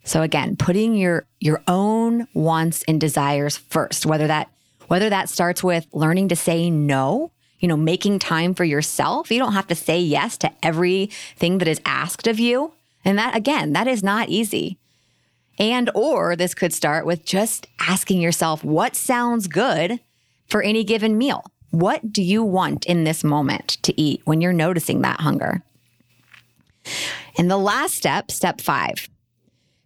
So 0.06 0.22
again, 0.22 0.56
putting 0.56 0.96
your 0.96 1.28
your 1.42 1.62
own 1.68 2.30
wants 2.34 2.86
and 2.88 3.02
desires 3.02 3.58
first, 3.58 4.06
whether 4.06 4.28
that 4.28 4.50
whether 4.88 5.10
that 5.10 5.28
starts 5.28 5.62
with 5.62 5.86
learning 5.92 6.30
to 6.30 6.38
say 6.38 6.70
no 6.70 7.34
you 7.60 7.68
know, 7.70 7.78
making 7.78 8.20
time 8.20 8.54
for 8.54 8.66
yourself. 8.66 9.32
You 9.32 9.40
don't 9.40 9.54
have 9.54 9.68
to 9.68 9.76
say 9.76 9.98
yes 9.98 10.38
to 10.40 10.52
everything 10.62 11.60
that 11.60 11.68
is 11.70 11.80
asked 11.86 12.28
of 12.28 12.38
you. 12.38 12.74
And 13.06 13.18
that, 13.18 13.38
again, 13.38 13.72
that 13.72 13.88
is 13.88 14.04
not 14.04 14.28
easy. 14.28 14.80
And, 15.60 15.90
or 15.94 16.36
this 16.36 16.56
could 16.56 16.74
start 16.74 17.06
with 17.06 17.26
just 17.26 17.68
asking 17.80 18.22
yourself 18.22 18.64
what 18.64 18.96
sounds 18.96 19.48
good 19.48 20.00
for 20.48 20.62
any 20.62 20.84
given 20.84 21.18
meal. 21.18 21.46
What 21.70 22.12
do 22.12 22.22
you 22.22 22.44
want 22.44 22.86
in 22.86 23.04
this 23.04 23.24
moment 23.24 23.78
to 23.84 24.00
eat 24.00 24.22
when 24.26 24.42
you're 24.42 24.54
noticing 24.54 25.02
that 25.02 25.22
hunger? 25.22 25.64
And 27.38 27.50
the 27.50 27.58
last 27.58 27.96
step, 27.96 28.30
step 28.30 28.62
five, 28.62 29.10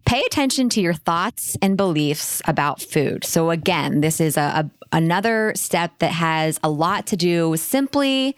pay 0.04 0.20
attention 0.26 0.68
to 0.70 0.80
your 0.80 0.94
thoughts 0.94 1.56
and 1.62 1.76
beliefs 1.76 2.42
about 2.46 2.80
food. 2.80 3.24
So 3.24 3.50
again, 3.50 4.00
this 4.00 4.20
is 4.20 4.36
a, 4.36 4.40
a, 4.40 4.70
another 4.92 5.52
step 5.54 5.92
that 5.98 6.12
has 6.12 6.58
a 6.62 6.70
lot 6.70 7.06
to 7.08 7.16
do 7.16 7.50
with 7.50 7.60
simply 7.60 8.36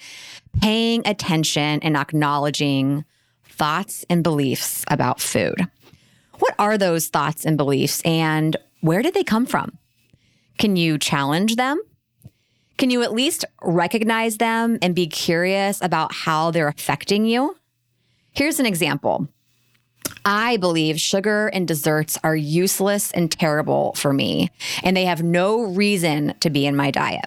paying 0.61 1.07
attention 1.07 1.81
and 1.83 1.97
acknowledging 1.97 3.05
thoughts 3.45 4.05
and 4.11 4.23
beliefs 4.23 4.85
about 4.89 5.21
food. 5.21 5.69
What 6.41 6.55
are 6.59 6.77
those 6.77 7.07
thoughts 7.07 7.45
and 7.45 7.57
beliefs 7.57 8.03
and 8.05 8.57
where 8.81 9.03
did 9.03 9.15
they 9.15 9.25
come 9.25 9.47
from? 9.47 9.79
Can 10.59 10.77
you 10.77 10.99
challenge 10.99 11.57
them? 11.57 11.81
Can 12.77 12.91
you 12.91 13.03
at 13.03 13.13
least 13.13 13.45
recognize 13.63 14.39
them 14.39 14.79
and 14.81 14.95
be 14.95 15.07
curious 15.07 15.81
about 15.83 16.13
how 16.13 16.51
they're 16.51 16.69
affecting 16.69 17.27
you? 17.27 17.57
Here's 18.33 18.59
an 18.59 18.67
example. 18.67 19.29
I 20.25 20.57
believe 20.57 21.01
sugar 21.01 21.49
and 21.49 21.69
desserts 21.69 22.19
are 22.25 22.37
useless 22.37 23.11
and 23.13 23.31
terrible 23.31 23.93
for 23.95 24.13
me, 24.13 24.51
and 24.83 24.97
they 24.97 25.05
have 25.05 25.23
no 25.23 25.63
reason 25.63 26.35
to 26.41 26.51
be 26.51 26.67
in 26.67 26.77
my 26.77 26.91
diet. 26.91 27.27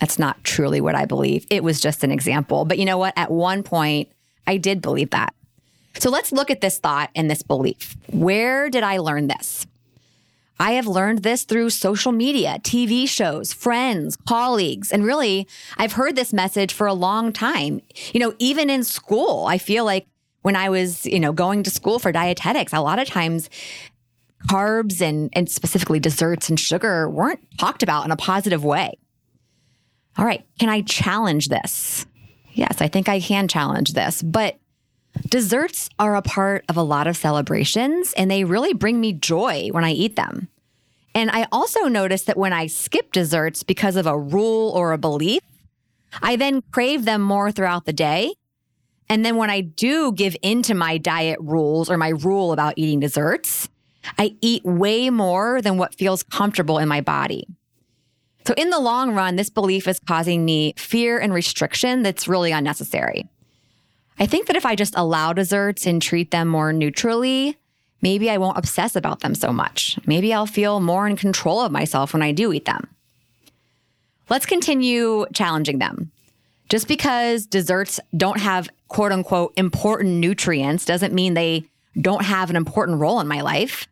That's 0.00 0.18
not 0.18 0.42
truly 0.44 0.80
what 0.80 0.94
I 0.94 1.04
believe. 1.04 1.46
It 1.50 1.64
was 1.64 1.80
just 1.80 2.04
an 2.04 2.10
example. 2.10 2.64
But 2.64 2.78
you 2.78 2.84
know 2.84 2.98
what? 2.98 3.14
At 3.16 3.30
one 3.30 3.62
point, 3.62 4.08
I 4.46 4.56
did 4.56 4.82
believe 4.82 5.10
that. 5.10 5.34
So 5.98 6.10
let's 6.10 6.32
look 6.32 6.50
at 6.50 6.60
this 6.60 6.78
thought 6.78 7.10
and 7.14 7.30
this 7.30 7.42
belief. 7.42 7.96
Where 8.10 8.70
did 8.70 8.82
I 8.82 8.98
learn 8.98 9.28
this? 9.28 9.66
I 10.58 10.72
have 10.72 10.86
learned 10.86 11.22
this 11.22 11.44
through 11.44 11.70
social 11.70 12.12
media, 12.12 12.58
TV 12.62 13.06
shows, 13.06 13.52
friends, 13.52 14.16
colleagues, 14.16 14.90
and 14.90 15.04
really, 15.04 15.46
I've 15.76 15.92
heard 15.92 16.16
this 16.16 16.32
message 16.32 16.72
for 16.72 16.86
a 16.86 16.94
long 16.94 17.32
time. 17.32 17.82
You 18.14 18.20
know, 18.20 18.34
even 18.38 18.70
in 18.70 18.82
school, 18.82 19.44
I 19.46 19.58
feel 19.58 19.84
like 19.84 20.06
when 20.42 20.56
I 20.56 20.70
was, 20.70 21.04
you 21.04 21.20
know, 21.20 21.32
going 21.32 21.62
to 21.64 21.70
school 21.70 21.98
for 21.98 22.10
dietetics, 22.10 22.72
a 22.72 22.80
lot 22.80 22.98
of 22.98 23.06
times 23.06 23.50
carbs 24.48 25.00
and, 25.02 25.28
and 25.32 25.50
specifically 25.50 26.00
desserts 26.00 26.48
and 26.48 26.58
sugar 26.58 27.08
weren't 27.08 27.40
talked 27.58 27.82
about 27.82 28.04
in 28.04 28.10
a 28.10 28.16
positive 28.16 28.64
way. 28.64 28.92
All 30.16 30.24
right, 30.24 30.46
can 30.58 30.68
I 30.68 30.80
challenge 30.82 31.48
this? 31.48 32.06
Yes, 32.52 32.80
I 32.80 32.88
think 32.88 33.08
I 33.08 33.20
can 33.20 33.48
challenge 33.48 33.92
this, 33.92 34.22
but 34.22 34.58
desserts 35.28 35.88
are 35.98 36.16
a 36.16 36.22
part 36.22 36.64
of 36.68 36.76
a 36.76 36.82
lot 36.82 37.06
of 37.06 37.16
celebrations 37.16 38.12
and 38.16 38.30
they 38.30 38.44
really 38.44 38.74
bring 38.74 39.00
me 39.00 39.12
joy 39.12 39.68
when 39.72 39.84
I 39.84 39.92
eat 39.92 40.16
them. 40.16 40.48
And 41.14 41.30
I 41.30 41.46
also 41.50 41.84
notice 41.84 42.24
that 42.24 42.36
when 42.36 42.52
I 42.52 42.66
skip 42.66 43.12
desserts 43.12 43.62
because 43.62 43.96
of 43.96 44.06
a 44.06 44.18
rule 44.18 44.70
or 44.70 44.92
a 44.92 44.98
belief, 44.98 45.42
I 46.22 46.36
then 46.36 46.62
crave 46.70 47.04
them 47.04 47.22
more 47.22 47.50
throughout 47.50 47.86
the 47.86 47.92
day 47.92 48.34
and 49.08 49.24
then 49.24 49.36
when 49.36 49.50
I 49.50 49.60
do 49.60 50.12
give 50.12 50.36
into 50.42 50.74
my 50.74 50.98
diet 50.98 51.38
rules 51.40 51.90
or 51.90 51.96
my 51.96 52.08
rule 52.08 52.52
about 52.52 52.74
eating 52.76 53.00
desserts, 53.00 53.68
I 54.18 54.36
eat 54.40 54.64
way 54.64 55.10
more 55.10 55.62
than 55.62 55.78
what 55.78 55.94
feels 55.94 56.22
comfortable 56.22 56.78
in 56.78 56.88
my 56.88 57.00
body. 57.00 57.46
So, 58.46 58.54
in 58.56 58.70
the 58.70 58.78
long 58.78 59.14
run, 59.14 59.36
this 59.36 59.50
belief 59.50 59.88
is 59.88 59.98
causing 59.98 60.44
me 60.44 60.74
fear 60.76 61.18
and 61.18 61.34
restriction 61.34 62.02
that's 62.02 62.28
really 62.28 62.52
unnecessary. 62.52 63.28
I 64.18 64.26
think 64.26 64.46
that 64.46 64.56
if 64.56 64.64
I 64.64 64.74
just 64.74 64.94
allow 64.96 65.32
desserts 65.32 65.86
and 65.86 66.00
treat 66.00 66.30
them 66.30 66.48
more 66.48 66.72
neutrally, 66.72 67.58
maybe 68.00 68.30
I 68.30 68.38
won't 68.38 68.58
obsess 68.58 68.96
about 68.96 69.20
them 69.20 69.34
so 69.34 69.52
much. 69.52 69.98
Maybe 70.06 70.32
I'll 70.32 70.46
feel 70.46 70.80
more 70.80 71.06
in 71.06 71.16
control 71.16 71.60
of 71.60 71.72
myself 71.72 72.12
when 72.12 72.22
I 72.22 72.32
do 72.32 72.52
eat 72.52 72.64
them. 72.64 72.88
Let's 74.28 74.46
continue 74.46 75.26
challenging 75.32 75.78
them. 75.78 76.10
Just 76.68 76.88
because 76.88 77.46
desserts 77.46 78.00
don't 78.16 78.40
have 78.40 78.68
quote 78.88 79.12
unquote 79.12 79.52
important 79.56 80.14
nutrients 80.14 80.84
doesn't 80.84 81.14
mean 81.14 81.34
they 81.34 81.64
don't 82.00 82.24
have 82.24 82.50
an 82.50 82.56
important 82.56 82.98
role 82.98 83.20
in 83.20 83.28
my 83.28 83.40
life. 83.42 83.86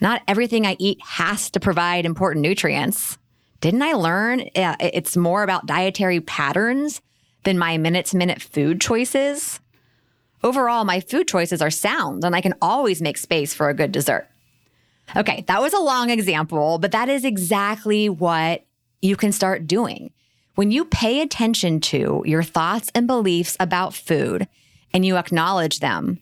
Not 0.00 0.22
everything 0.28 0.66
I 0.66 0.76
eat 0.78 0.98
has 1.04 1.50
to 1.50 1.60
provide 1.60 2.06
important 2.06 2.42
nutrients. 2.42 3.18
Didn't 3.60 3.82
I 3.82 3.92
learn 3.92 4.40
uh, 4.56 4.76
it's 4.80 5.16
more 5.16 5.42
about 5.42 5.66
dietary 5.66 6.20
patterns 6.20 7.00
than 7.44 7.58
my 7.58 7.78
minute 7.78 8.06
to 8.06 8.16
minute 8.16 8.42
food 8.42 8.80
choices? 8.80 9.60
Overall, 10.42 10.84
my 10.84 11.00
food 11.00 11.28
choices 11.28 11.60
are 11.60 11.70
sound 11.70 12.24
and 12.24 12.34
I 12.34 12.40
can 12.40 12.54
always 12.62 13.02
make 13.02 13.18
space 13.18 13.52
for 13.52 13.68
a 13.68 13.74
good 13.74 13.92
dessert. 13.92 14.28
Okay, 15.16 15.44
that 15.48 15.60
was 15.60 15.72
a 15.72 15.80
long 15.80 16.10
example, 16.10 16.78
but 16.78 16.92
that 16.92 17.08
is 17.08 17.24
exactly 17.24 18.08
what 18.08 18.64
you 19.02 19.16
can 19.16 19.32
start 19.32 19.66
doing. 19.66 20.12
When 20.54 20.70
you 20.70 20.84
pay 20.84 21.20
attention 21.20 21.80
to 21.80 22.22
your 22.26 22.42
thoughts 22.42 22.90
and 22.94 23.06
beliefs 23.06 23.56
about 23.58 23.94
food 23.94 24.46
and 24.92 25.04
you 25.04 25.16
acknowledge 25.16 25.80
them, 25.80 26.18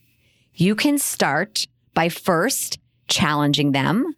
you 0.55 0.75
can 0.75 0.99
start 0.99 1.67
by 1.95 2.09
first 2.09 2.79
challenging 3.09 3.73
them. 3.73 4.15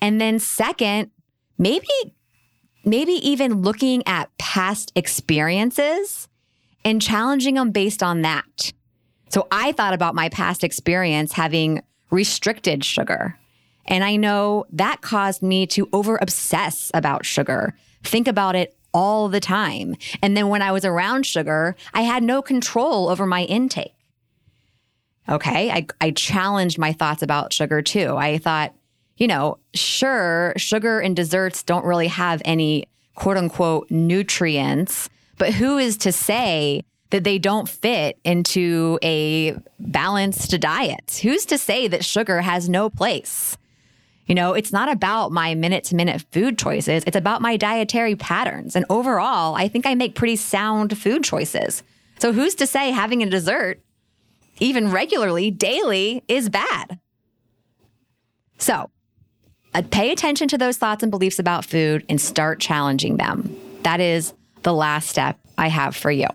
And 0.00 0.20
then, 0.20 0.38
second, 0.38 1.10
maybe 1.58 1.88
maybe 2.84 3.12
even 3.12 3.62
looking 3.62 4.02
at 4.06 4.36
past 4.38 4.92
experiences 4.94 6.28
and 6.84 7.00
challenging 7.00 7.54
them 7.54 7.70
based 7.70 8.02
on 8.02 8.22
that. 8.22 8.72
So 9.30 9.46
I 9.50 9.72
thought 9.72 9.94
about 9.94 10.14
my 10.14 10.28
past 10.28 10.62
experience 10.62 11.32
having 11.32 11.82
restricted 12.10 12.84
sugar. 12.84 13.38
And 13.86 14.04
I 14.04 14.16
know 14.16 14.66
that 14.72 15.02
caused 15.02 15.42
me 15.42 15.66
to 15.68 15.88
over 15.92 16.18
obsess 16.20 16.90
about 16.94 17.26
sugar, 17.26 17.76
think 18.02 18.28
about 18.28 18.54
it 18.54 18.76
all 18.92 19.28
the 19.28 19.40
time. 19.40 19.96
And 20.22 20.36
then 20.36 20.48
when 20.48 20.62
I 20.62 20.70
was 20.72 20.84
around 20.84 21.26
sugar, 21.26 21.74
I 21.92 22.02
had 22.02 22.22
no 22.22 22.40
control 22.40 23.08
over 23.08 23.26
my 23.26 23.42
intake. 23.42 23.94
Okay. 25.28 25.70
I, 25.70 25.86
I 26.00 26.10
challenged 26.12 26.78
my 26.78 26.92
thoughts 26.92 27.22
about 27.22 27.52
sugar 27.52 27.82
too. 27.82 28.16
I 28.16 28.38
thought, 28.38 28.74
you 29.16 29.26
know, 29.26 29.58
sure, 29.74 30.52
sugar 30.56 31.00
and 31.00 31.14
desserts 31.14 31.62
don't 31.62 31.84
really 31.84 32.08
have 32.08 32.42
any 32.44 32.86
quote 33.14 33.36
unquote 33.36 33.90
nutrients, 33.90 35.08
but 35.38 35.52
who 35.54 35.78
is 35.78 35.96
to 35.98 36.12
say 36.12 36.82
that 37.10 37.24
they 37.24 37.38
don't 37.38 37.68
fit 37.68 38.18
into 38.24 38.98
a 39.02 39.56
balanced 39.78 40.58
diet? 40.60 41.20
Who's 41.22 41.46
to 41.46 41.58
say 41.58 41.86
that 41.88 42.04
sugar 42.04 42.40
has 42.40 42.68
no 42.68 42.90
place? 42.90 43.56
You 44.26 44.34
know, 44.34 44.54
it's 44.54 44.72
not 44.72 44.90
about 44.90 45.32
my 45.32 45.54
minute 45.54 45.84
to 45.84 45.94
minute 45.94 46.24
food 46.32 46.58
choices. 46.58 47.04
It's 47.06 47.16
about 47.16 47.42
my 47.42 47.56
dietary 47.56 48.16
patterns. 48.16 48.74
And 48.74 48.86
overall, 48.88 49.54
I 49.54 49.68
think 49.68 49.86
I 49.86 49.94
make 49.94 50.14
pretty 50.14 50.36
sound 50.36 50.96
food 50.96 51.22
choices. 51.22 51.82
So 52.18 52.32
who's 52.32 52.54
to 52.56 52.66
say 52.66 52.90
having 52.90 53.22
a 53.22 53.28
dessert, 53.28 53.80
even 54.60 54.90
regularly, 54.90 55.50
daily, 55.50 56.24
is 56.26 56.48
bad? 56.48 56.98
So 58.56 58.90
Uh, 59.74 59.82
pay 59.90 60.12
attention 60.12 60.48
to 60.48 60.58
those 60.58 60.76
thoughts 60.76 61.02
and 61.02 61.10
beliefs 61.10 61.38
about 61.38 61.64
food 61.64 62.04
and 62.08 62.20
start 62.20 62.60
challenging 62.60 63.16
them. 63.16 63.54
That 63.82 64.00
is 64.00 64.32
the 64.62 64.72
last 64.72 65.08
step 65.08 65.38
I 65.58 65.68
have 65.68 65.96
for 65.96 66.10
you. 66.10 66.28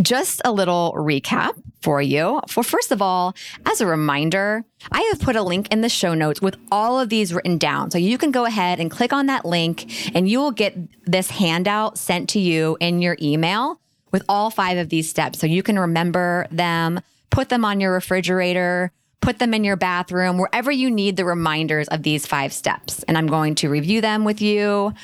Just 0.00 0.40
a 0.44 0.52
little 0.52 0.94
recap 0.96 1.52
for 1.82 2.00
you. 2.00 2.40
For 2.48 2.62
first 2.62 2.90
of 2.90 3.02
all, 3.02 3.34
as 3.66 3.80
a 3.80 3.86
reminder, 3.86 4.64
I 4.90 5.00
have 5.12 5.20
put 5.20 5.36
a 5.36 5.42
link 5.42 5.68
in 5.70 5.82
the 5.82 5.88
show 5.88 6.14
notes 6.14 6.40
with 6.40 6.56
all 6.70 6.98
of 6.98 7.08
these 7.08 7.32
written 7.34 7.58
down. 7.58 7.90
So 7.90 7.98
you 7.98 8.18
can 8.18 8.30
go 8.30 8.44
ahead 8.44 8.80
and 8.80 8.90
click 8.90 9.12
on 9.12 9.26
that 9.26 9.44
link 9.44 10.14
and 10.14 10.28
you 10.28 10.40
will 10.40 10.50
get 10.52 10.76
this 11.06 11.30
handout 11.30 11.98
sent 11.98 12.30
to 12.30 12.40
you 12.40 12.76
in 12.80 13.02
your 13.02 13.16
email 13.20 13.80
with 14.10 14.24
all 14.28 14.50
five 14.50 14.78
of 14.78 14.88
these 14.88 15.08
steps. 15.08 15.38
So 15.38 15.46
you 15.46 15.62
can 15.62 15.78
remember 15.78 16.46
them, 16.50 17.00
put 17.30 17.48
them 17.48 17.64
on 17.64 17.80
your 17.80 17.92
refrigerator, 17.92 18.92
put 19.20 19.38
them 19.38 19.54
in 19.54 19.64
your 19.64 19.76
bathroom, 19.76 20.38
wherever 20.38 20.70
you 20.70 20.90
need 20.90 21.16
the 21.16 21.24
reminders 21.24 21.88
of 21.88 22.02
these 22.02 22.26
five 22.26 22.52
steps. 22.52 23.02
And 23.04 23.18
I'm 23.18 23.26
going 23.26 23.54
to 23.56 23.68
review 23.68 24.00
them 24.00 24.24
with 24.24 24.40
you 24.40 24.94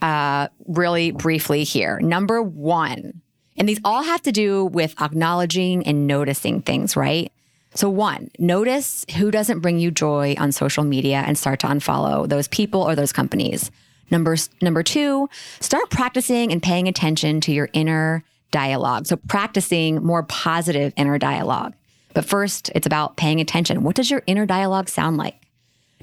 uh, 0.00 0.48
really 0.66 1.10
briefly 1.10 1.64
here. 1.64 1.98
Number 2.00 2.40
one, 2.40 3.20
and 3.56 3.68
these 3.68 3.80
all 3.84 4.02
have 4.02 4.22
to 4.22 4.32
do 4.32 4.66
with 4.66 4.94
acknowledging 5.00 5.84
and 5.84 6.06
noticing 6.06 6.62
things, 6.62 6.96
right? 6.96 7.32
So, 7.74 7.88
one, 7.88 8.30
notice 8.38 9.04
who 9.16 9.30
doesn't 9.30 9.60
bring 9.60 9.78
you 9.78 9.90
joy 9.90 10.34
on 10.38 10.52
social 10.52 10.84
media 10.84 11.22
and 11.26 11.36
start 11.36 11.60
to 11.60 11.66
unfollow 11.66 12.28
those 12.28 12.48
people 12.48 12.82
or 12.82 12.94
those 12.94 13.12
companies. 13.12 13.70
Number, 14.10 14.36
number 14.62 14.82
two, 14.82 15.28
start 15.60 15.90
practicing 15.90 16.50
and 16.50 16.62
paying 16.62 16.88
attention 16.88 17.40
to 17.42 17.52
your 17.52 17.68
inner 17.72 18.24
dialogue. 18.50 19.06
So, 19.06 19.16
practicing 19.16 20.02
more 20.02 20.22
positive 20.22 20.92
inner 20.96 21.18
dialogue. 21.18 21.74
But 22.18 22.24
first, 22.24 22.72
it's 22.74 22.84
about 22.84 23.16
paying 23.16 23.40
attention. 23.40 23.84
What 23.84 23.94
does 23.94 24.10
your 24.10 24.24
inner 24.26 24.44
dialogue 24.44 24.88
sound 24.88 25.18
like? 25.18 25.46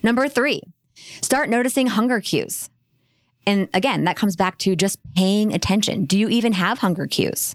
Number 0.02 0.30
three, 0.30 0.62
start 1.22 1.50
noticing 1.50 1.88
hunger 1.88 2.22
cues. 2.22 2.70
And 3.46 3.68
again, 3.74 4.06
that 4.06 4.16
comes 4.16 4.38
back 4.38 4.58
to 4.60 4.78
just 4.78 4.98
paying 5.14 5.54
attention. 5.54 6.06
Do 6.06 6.18
you 6.18 6.30
even 6.30 6.54
have 6.54 6.80
hunger 6.80 7.06
cues? 7.06 7.54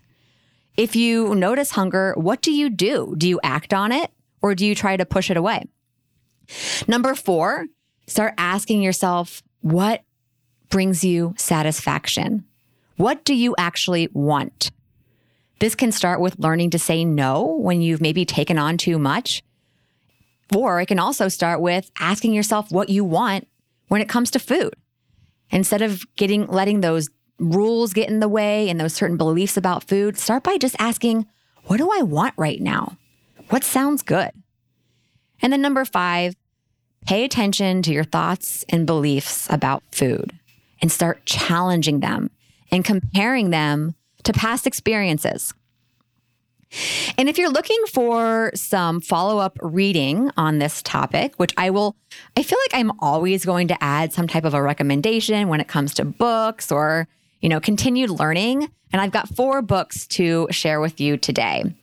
If 0.76 0.94
you 0.94 1.34
notice 1.34 1.70
hunger, 1.70 2.12
what 2.18 2.42
do 2.42 2.52
you 2.52 2.68
do? 2.68 3.14
Do 3.16 3.26
you 3.26 3.40
act 3.42 3.72
on 3.72 3.92
it 3.92 4.10
or 4.42 4.54
do 4.54 4.66
you 4.66 4.74
try 4.74 4.94
to 4.94 5.06
push 5.06 5.30
it 5.30 5.38
away? 5.38 5.64
Number 6.86 7.14
four, 7.14 7.64
start 8.08 8.34
asking 8.36 8.82
yourself 8.82 9.42
what 9.62 10.02
brings 10.68 11.02
you 11.02 11.32
satisfaction? 11.38 12.44
What 12.98 13.24
do 13.24 13.32
you 13.32 13.54
actually 13.56 14.10
want? 14.12 14.70
This 15.60 15.74
can 15.74 15.92
start 15.92 16.20
with 16.20 16.38
learning 16.38 16.70
to 16.70 16.78
say 16.78 17.04
no 17.04 17.44
when 17.44 17.82
you've 17.82 18.00
maybe 18.00 18.24
taken 18.24 18.58
on 18.58 18.78
too 18.78 18.98
much. 18.98 19.42
Or 20.54 20.80
it 20.80 20.86
can 20.86 20.98
also 20.98 21.28
start 21.28 21.60
with 21.60 21.90
asking 22.00 22.32
yourself 22.32 22.72
what 22.72 22.88
you 22.88 23.04
want 23.04 23.46
when 23.88 24.00
it 24.00 24.08
comes 24.08 24.30
to 24.32 24.38
food. 24.38 24.74
Instead 25.50 25.82
of 25.82 26.04
getting 26.16 26.46
letting 26.46 26.80
those 26.80 27.08
rules 27.38 27.92
get 27.92 28.08
in 28.08 28.20
the 28.20 28.28
way 28.28 28.68
and 28.68 28.80
those 28.80 28.94
certain 28.94 29.18
beliefs 29.18 29.56
about 29.56 29.84
food, 29.84 30.18
start 30.18 30.42
by 30.42 30.56
just 30.56 30.76
asking, 30.78 31.26
what 31.64 31.76
do 31.76 31.90
I 31.92 32.02
want 32.02 32.34
right 32.36 32.60
now? 32.60 32.96
What 33.50 33.62
sounds 33.62 34.02
good? 34.02 34.30
And 35.42 35.52
then 35.52 35.60
number 35.60 35.84
5, 35.84 36.36
pay 37.06 37.24
attention 37.24 37.82
to 37.82 37.92
your 37.92 38.04
thoughts 38.04 38.64
and 38.68 38.86
beliefs 38.86 39.46
about 39.50 39.82
food 39.92 40.38
and 40.80 40.90
start 40.90 41.26
challenging 41.26 42.00
them 42.00 42.30
and 42.70 42.84
comparing 42.84 43.50
them 43.50 43.94
to 44.32 44.38
past 44.38 44.66
experiences. 44.66 45.52
And 47.18 47.28
if 47.28 47.36
you're 47.36 47.50
looking 47.50 47.82
for 47.92 48.52
some 48.54 49.00
follow 49.00 49.38
up 49.38 49.58
reading 49.60 50.30
on 50.36 50.58
this 50.58 50.82
topic, 50.82 51.34
which 51.36 51.52
I 51.56 51.70
will, 51.70 51.96
I 52.36 52.42
feel 52.42 52.58
like 52.66 52.80
I'm 52.80 52.92
always 53.00 53.44
going 53.44 53.68
to 53.68 53.82
add 53.82 54.12
some 54.12 54.28
type 54.28 54.44
of 54.44 54.54
a 54.54 54.62
recommendation 54.62 55.48
when 55.48 55.60
it 55.60 55.68
comes 55.68 55.94
to 55.94 56.04
books 56.04 56.70
or, 56.70 57.08
you 57.40 57.48
know, 57.48 57.60
continued 57.60 58.10
learning. 58.10 58.70
And 58.92 59.02
I've 59.02 59.10
got 59.10 59.28
four 59.28 59.62
books 59.62 60.06
to 60.08 60.46
share 60.50 60.80
with 60.80 61.00
you 61.00 61.16
today. 61.16 61.74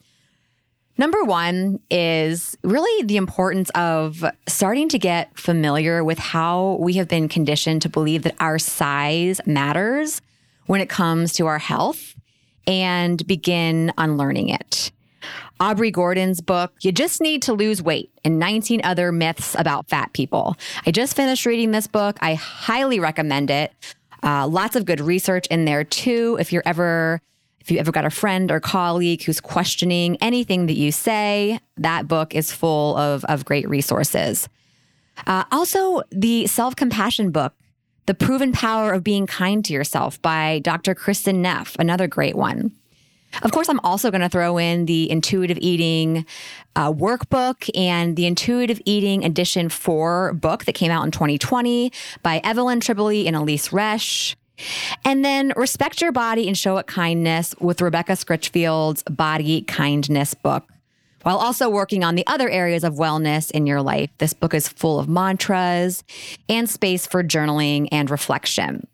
Number 0.98 1.24
one 1.24 1.80
is 1.92 2.58
really 2.64 3.06
the 3.06 3.18
importance 3.18 3.70
of 3.72 4.26
starting 4.48 4.90
to 4.90 4.98
get 4.98 5.38
familiar 5.38 6.04
with 6.04 6.18
how 6.18 6.78
we 6.80 6.94
have 6.94 7.08
been 7.08 7.28
conditioned 7.28 7.84
to 7.84 7.90
believe 7.90 8.24
that 8.24 8.36
our 8.40 8.58
size 8.58 9.40
matters 9.46 10.22
when 10.66 10.82
it 10.82 10.90
comes 10.90 11.34
to 11.34 11.46
our 11.46 11.60
health 11.60 12.17
and 12.68 13.26
begin 13.26 13.92
unlearning 13.98 14.50
it. 14.50 14.92
Aubrey 15.60 15.90
Gordon's 15.90 16.40
book, 16.40 16.74
You 16.82 16.92
Just 16.92 17.20
Need 17.20 17.42
to 17.44 17.54
Lose 17.54 17.82
Weight 17.82 18.12
and 18.24 18.38
19 18.38 18.82
Other 18.84 19.12
Myths 19.12 19.56
About 19.58 19.90
Fat 19.90 20.14
People. 20.14 20.56
I 20.86 20.92
just 20.92 21.16
finished 21.16 21.46
reading 21.46 21.72
this 21.72 21.88
book. 21.88 22.18
I 22.22 22.36
highly 22.36 23.00
recommend 23.00 23.50
it. 23.50 23.74
Uh, 24.22 24.48
lots 24.48 24.76
of 24.76 24.86
good 24.86 25.00
research 25.00 25.48
in 25.48 25.66
there 25.66 25.84
too. 25.84 26.38
If 26.40 26.54
you're 26.54 26.64
ever 26.66 27.22
if 27.68 27.72
you 27.72 27.80
ever 27.80 27.92
got 27.92 28.06
a 28.06 28.10
friend 28.10 28.50
or 28.50 28.62
colleague 28.62 29.24
who's 29.24 29.42
questioning 29.42 30.16
anything 30.22 30.68
that 30.68 30.78
you 30.78 30.90
say, 30.90 31.60
that 31.76 32.08
book 32.08 32.34
is 32.34 32.50
full 32.50 32.96
of, 32.96 33.26
of 33.26 33.44
great 33.44 33.68
resources. 33.68 34.48
Uh, 35.26 35.44
also, 35.52 36.02
the 36.10 36.48
self 36.48 36.78
compassion 36.78 37.30
book, 37.30 37.54
The 38.08 38.14
Proven 38.14 38.54
Power 38.54 38.94
of 38.94 39.04
Being 39.04 39.28
Kind 39.28 39.66
to 39.66 39.74
Yourself 39.74 40.22
by 40.22 40.60
Dr. 40.60 40.96
Kristin 40.96 41.36
Neff, 41.36 41.76
another 41.78 42.08
great 42.08 42.36
one. 42.36 42.72
Of 43.44 43.52
course, 43.52 43.68
I'm 43.68 43.82
also 43.82 44.10
going 44.12 44.22
to 44.22 44.30
throw 44.30 44.58
in 44.58 44.86
the 44.86 45.12
intuitive 45.12 45.58
eating 45.60 46.26
uh, 46.78 46.94
workbook 46.94 47.70
and 47.78 48.16
the 48.16 48.26
intuitive 48.26 48.82
eating 48.86 49.26
edition 49.26 49.68
four 49.68 50.32
book 50.36 50.64
that 50.64 50.74
came 50.74 50.90
out 50.90 51.04
in 51.04 51.12
2020 51.12 51.92
by 52.24 52.40
Evelyn 52.46 52.80
Tribole 52.80 53.28
and 53.28 53.36
Elyse 53.36 53.72
Resch. 53.72 54.36
And 55.04 55.26
then 55.26 55.52
Respect 55.58 56.02
Your 56.02 56.14
Body 56.14 56.48
and 56.48 56.58
Show 56.58 56.78
It 56.78 56.88
Kindness 56.88 57.56
with 57.60 57.82
Rebecca 57.82 58.14
Scritchfield's 58.14 59.04
Body 59.04 59.64
Kindness 59.64 60.34
book. 60.34 60.64
While 61.28 61.40
also 61.40 61.68
working 61.68 62.06
on 62.06 62.16
the 62.16 62.26
other 62.26 62.50
areas 62.50 62.86
of 62.86 62.94
wellness 62.94 63.52
in 63.52 63.68
your 63.68 63.82
life, 63.82 64.10
this 64.18 64.32
book 64.32 64.54
is 64.54 64.70
full 64.70 64.98
of 64.98 65.10
mantras 65.10 66.06
and 66.48 66.70
space 66.70 67.06
for 67.06 67.22
journaling 67.22 67.90
and 67.92 68.10
reflection. 68.10 68.88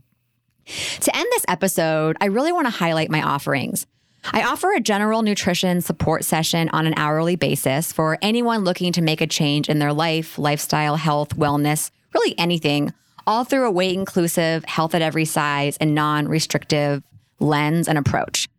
To 0.65 1.15
end 1.15 1.27
this 1.29 1.45
episode, 1.47 2.17
I 2.19 2.25
really 2.25 2.51
want 2.51 2.65
to 2.65 2.71
highlight 2.71 3.11
my 3.11 3.21
offerings. 3.21 3.85
I 4.31 4.41
offer 4.41 4.71
a 4.71 4.79
general 4.79 5.21
nutrition 5.21 5.79
support 5.81 6.25
session 6.25 6.69
on 6.69 6.87
an 6.87 6.95
hourly 6.97 7.35
basis 7.35 7.93
for 7.93 8.17
anyone 8.23 8.63
looking 8.63 8.93
to 8.93 9.03
make 9.03 9.21
a 9.21 9.27
change 9.27 9.69
in 9.69 9.77
their 9.77 9.93
life, 9.93 10.39
lifestyle, 10.39 10.95
health, 10.95 11.37
wellness, 11.37 11.91
really 12.15 12.33
anything, 12.39 12.93
all 13.27 13.43
through 13.43 13.67
a 13.67 13.71
weight 13.71 13.95
inclusive, 13.95 14.65
health 14.65 14.95
at 14.95 15.03
every 15.03 15.25
size, 15.25 15.77
and 15.77 15.93
non 15.93 16.27
restrictive 16.27 17.03
lens 17.39 17.87
and 17.87 17.99
approach. 17.99 18.49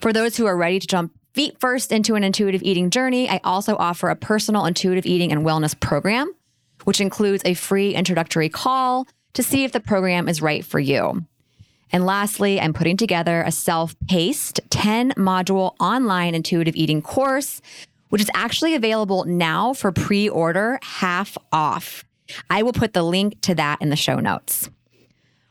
For 0.00 0.12
those 0.12 0.36
who 0.36 0.46
are 0.46 0.56
ready 0.56 0.78
to 0.78 0.86
jump 0.86 1.12
feet 1.38 1.60
first 1.60 1.92
into 1.92 2.16
an 2.16 2.24
intuitive 2.24 2.64
eating 2.64 2.90
journey, 2.90 3.28
I 3.30 3.40
also 3.44 3.76
offer 3.76 4.08
a 4.08 4.16
personal 4.16 4.64
intuitive 4.64 5.06
eating 5.06 5.30
and 5.30 5.46
wellness 5.46 5.78
program, 5.78 6.32
which 6.82 7.00
includes 7.00 7.44
a 7.46 7.54
free 7.54 7.94
introductory 7.94 8.48
call 8.48 9.06
to 9.34 9.44
see 9.44 9.62
if 9.62 9.70
the 9.70 9.78
program 9.78 10.28
is 10.28 10.42
right 10.42 10.64
for 10.64 10.80
you. 10.80 11.24
And 11.92 12.04
lastly, 12.04 12.60
I'm 12.60 12.72
putting 12.72 12.96
together 12.96 13.42
a 13.42 13.52
self 13.52 13.94
paced 14.08 14.60
10 14.70 15.12
module 15.12 15.76
online 15.78 16.34
intuitive 16.34 16.74
eating 16.74 17.02
course, 17.02 17.62
which 18.08 18.20
is 18.20 18.30
actually 18.34 18.74
available 18.74 19.24
now 19.24 19.74
for 19.74 19.92
pre 19.92 20.28
order 20.28 20.80
half 20.82 21.38
off. 21.52 22.04
I 22.50 22.64
will 22.64 22.72
put 22.72 22.94
the 22.94 23.04
link 23.04 23.40
to 23.42 23.54
that 23.54 23.80
in 23.80 23.90
the 23.90 23.96
show 23.96 24.18
notes. 24.18 24.70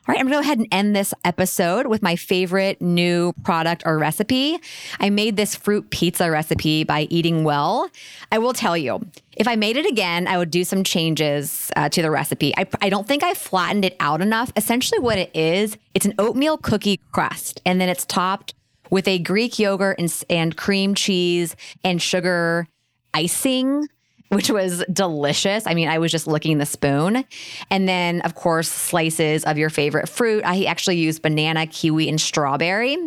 All 0.08 0.13
right, 0.13 0.22
I'm 0.22 0.28
gonna 0.28 0.38
go 0.38 0.39
ahead 0.39 0.60
and 0.60 0.67
end 0.72 0.96
this 0.96 1.13
episode 1.26 1.88
with 1.88 2.02
my 2.02 2.15
favorite 2.15 2.82
new 2.82 3.34
product 3.43 3.84
or 3.86 4.00
recipe. 4.00 4.58
I 5.02 5.10
made 5.10 5.36
this 5.36 5.54
fruit 5.54 5.89
pizza 5.89 6.32
recipe 6.32 6.86
by 6.86 7.08
Eating 7.10 7.43
Well. 7.43 7.89
I 8.32 8.38
will 8.38 8.54
tell 8.54 8.78
you, 8.78 9.06
if 9.36 9.50
I 9.50 9.58
made 9.58 9.76
it 9.76 9.86
again, 9.86 10.26
I 10.26 10.38
would 10.38 10.50
do 10.50 10.63
some 10.63 10.86
changes 10.86 11.74
uh, 11.76 11.89
to 11.89 12.02
the 12.02 12.10
recipe. 12.10 12.54
I, 12.56 12.67
I 12.82 12.88
don't 12.88 13.06
think 13.06 13.22
I 13.22 13.34
flattened 13.34 13.84
it 13.84 13.98
out 14.00 14.22
enough. 14.22 14.50
Essentially, 14.56 15.02
what 15.02 15.17
it 15.17 15.30
is, 15.36 15.76
it's 15.93 16.06
an 16.06 16.13
oatmeal 16.17 16.58
cookie 16.58 17.02
crust, 17.12 17.62
and 17.65 17.82
then 17.82 17.89
it's 17.89 18.06
topped 18.06 18.54
with 18.89 19.10
a 19.10 19.20
Greek 19.20 19.60
yogurt 19.60 20.00
and, 20.00 20.24
and 20.30 20.56
cream 20.56 20.96
cheese 20.96 21.54
and 21.84 22.02
sugar 22.02 22.70
icing 23.13 23.89
which 24.29 24.49
was 24.49 24.83
delicious. 24.91 25.65
I 25.65 25.73
mean, 25.73 25.87
I 25.87 25.99
was 25.99 26.11
just 26.11 26.27
licking 26.27 26.57
the 26.57 26.65
spoon. 26.65 27.23
And 27.69 27.87
then, 27.87 28.21
of 28.21 28.35
course, 28.35 28.69
slices 28.69 29.43
of 29.45 29.57
your 29.57 29.69
favorite 29.69 30.09
fruit. 30.09 30.43
I 30.45 30.63
actually 30.63 30.97
used 30.97 31.21
banana, 31.21 31.67
kiwi, 31.67 32.09
and 32.09 32.19
strawberry. 32.19 32.97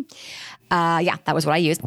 Uh, 0.70 1.00
yeah, 1.02 1.16
that 1.24 1.34
was 1.34 1.46
what 1.46 1.54
I 1.54 1.58
used. 1.58 1.82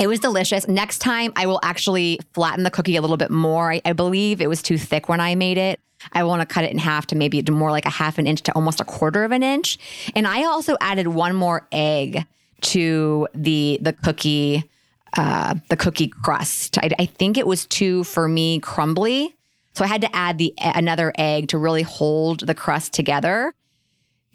It 0.00 0.08
was 0.08 0.18
delicious. 0.18 0.66
Next 0.66 0.98
time, 0.98 1.32
I 1.36 1.46
will 1.46 1.60
actually 1.62 2.18
flatten 2.32 2.64
the 2.64 2.70
cookie 2.70 2.96
a 2.96 3.00
little 3.00 3.16
bit 3.16 3.30
more. 3.30 3.72
I, 3.72 3.80
I 3.84 3.92
believe 3.92 4.40
it 4.40 4.48
was 4.48 4.60
too 4.60 4.78
thick 4.78 5.08
when 5.08 5.20
I 5.20 5.34
made 5.34 5.58
it. 5.58 5.78
I 6.12 6.24
want 6.24 6.40
to 6.40 6.46
cut 6.46 6.64
it 6.64 6.72
in 6.72 6.78
half 6.78 7.06
to 7.08 7.16
maybe 7.16 7.42
more 7.50 7.70
like 7.70 7.86
a 7.86 7.90
half 7.90 8.18
an 8.18 8.26
inch 8.26 8.42
to 8.42 8.52
almost 8.52 8.80
a 8.80 8.84
quarter 8.84 9.24
of 9.24 9.32
an 9.32 9.42
inch. 9.42 9.78
And 10.14 10.26
I 10.26 10.44
also 10.44 10.76
added 10.80 11.08
one 11.08 11.34
more 11.34 11.66
egg 11.72 12.26
to 12.62 13.28
the 13.34 13.78
the 13.80 13.92
cookie 13.92 14.68
uh, 15.16 15.54
the 15.68 15.76
cookie 15.76 16.08
crust. 16.08 16.78
I, 16.78 16.90
I 16.98 17.06
think 17.06 17.38
it 17.38 17.46
was 17.46 17.66
too 17.66 18.04
for 18.04 18.28
me 18.28 18.60
crumbly, 18.60 19.34
so 19.74 19.84
I 19.84 19.88
had 19.88 20.00
to 20.02 20.16
add 20.16 20.38
the 20.38 20.54
another 20.58 21.12
egg 21.16 21.48
to 21.48 21.58
really 21.58 21.82
hold 21.82 22.40
the 22.40 22.54
crust 22.54 22.92
together. 22.92 23.52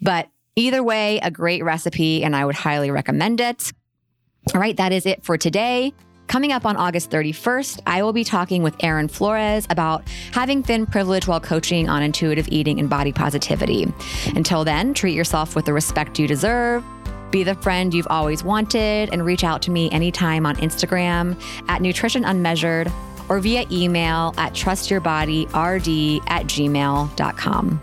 But 0.00 0.28
either 0.56 0.82
way, 0.82 1.18
a 1.22 1.30
great 1.30 1.64
recipe, 1.64 2.24
and 2.24 2.34
I 2.34 2.44
would 2.44 2.54
highly 2.54 2.90
recommend 2.90 3.40
it. 3.40 3.72
All 4.54 4.60
right, 4.60 4.76
that 4.76 4.92
is 4.92 5.06
it 5.06 5.24
for 5.24 5.36
today. 5.36 5.92
Coming 6.30 6.52
up 6.52 6.64
on 6.64 6.76
August 6.76 7.10
31st, 7.10 7.80
I 7.86 8.04
will 8.04 8.12
be 8.12 8.22
talking 8.22 8.62
with 8.62 8.76
Erin 8.84 9.08
Flores 9.08 9.66
about 9.68 10.08
having 10.30 10.62
thin 10.62 10.86
privilege 10.86 11.26
while 11.26 11.40
coaching 11.40 11.88
on 11.88 12.04
intuitive 12.04 12.46
eating 12.52 12.78
and 12.78 12.88
body 12.88 13.12
positivity. 13.12 13.92
Until 14.36 14.64
then, 14.64 14.94
treat 14.94 15.14
yourself 15.14 15.56
with 15.56 15.64
the 15.64 15.72
respect 15.72 16.20
you 16.20 16.28
deserve. 16.28 16.84
Be 17.30 17.44
the 17.44 17.54
friend 17.56 17.94
you've 17.94 18.08
always 18.10 18.42
wanted 18.42 19.10
and 19.12 19.24
reach 19.24 19.44
out 19.44 19.62
to 19.62 19.70
me 19.70 19.90
anytime 19.90 20.46
on 20.46 20.56
Instagram 20.56 21.40
at 21.68 21.80
Nutrition 21.80 22.24
Unmeasured 22.24 22.92
or 23.28 23.38
via 23.38 23.64
email 23.70 24.34
at 24.36 24.52
trustyourbodyRD 24.52 26.22
at 26.26 26.46
gmail.com. 26.46 27.80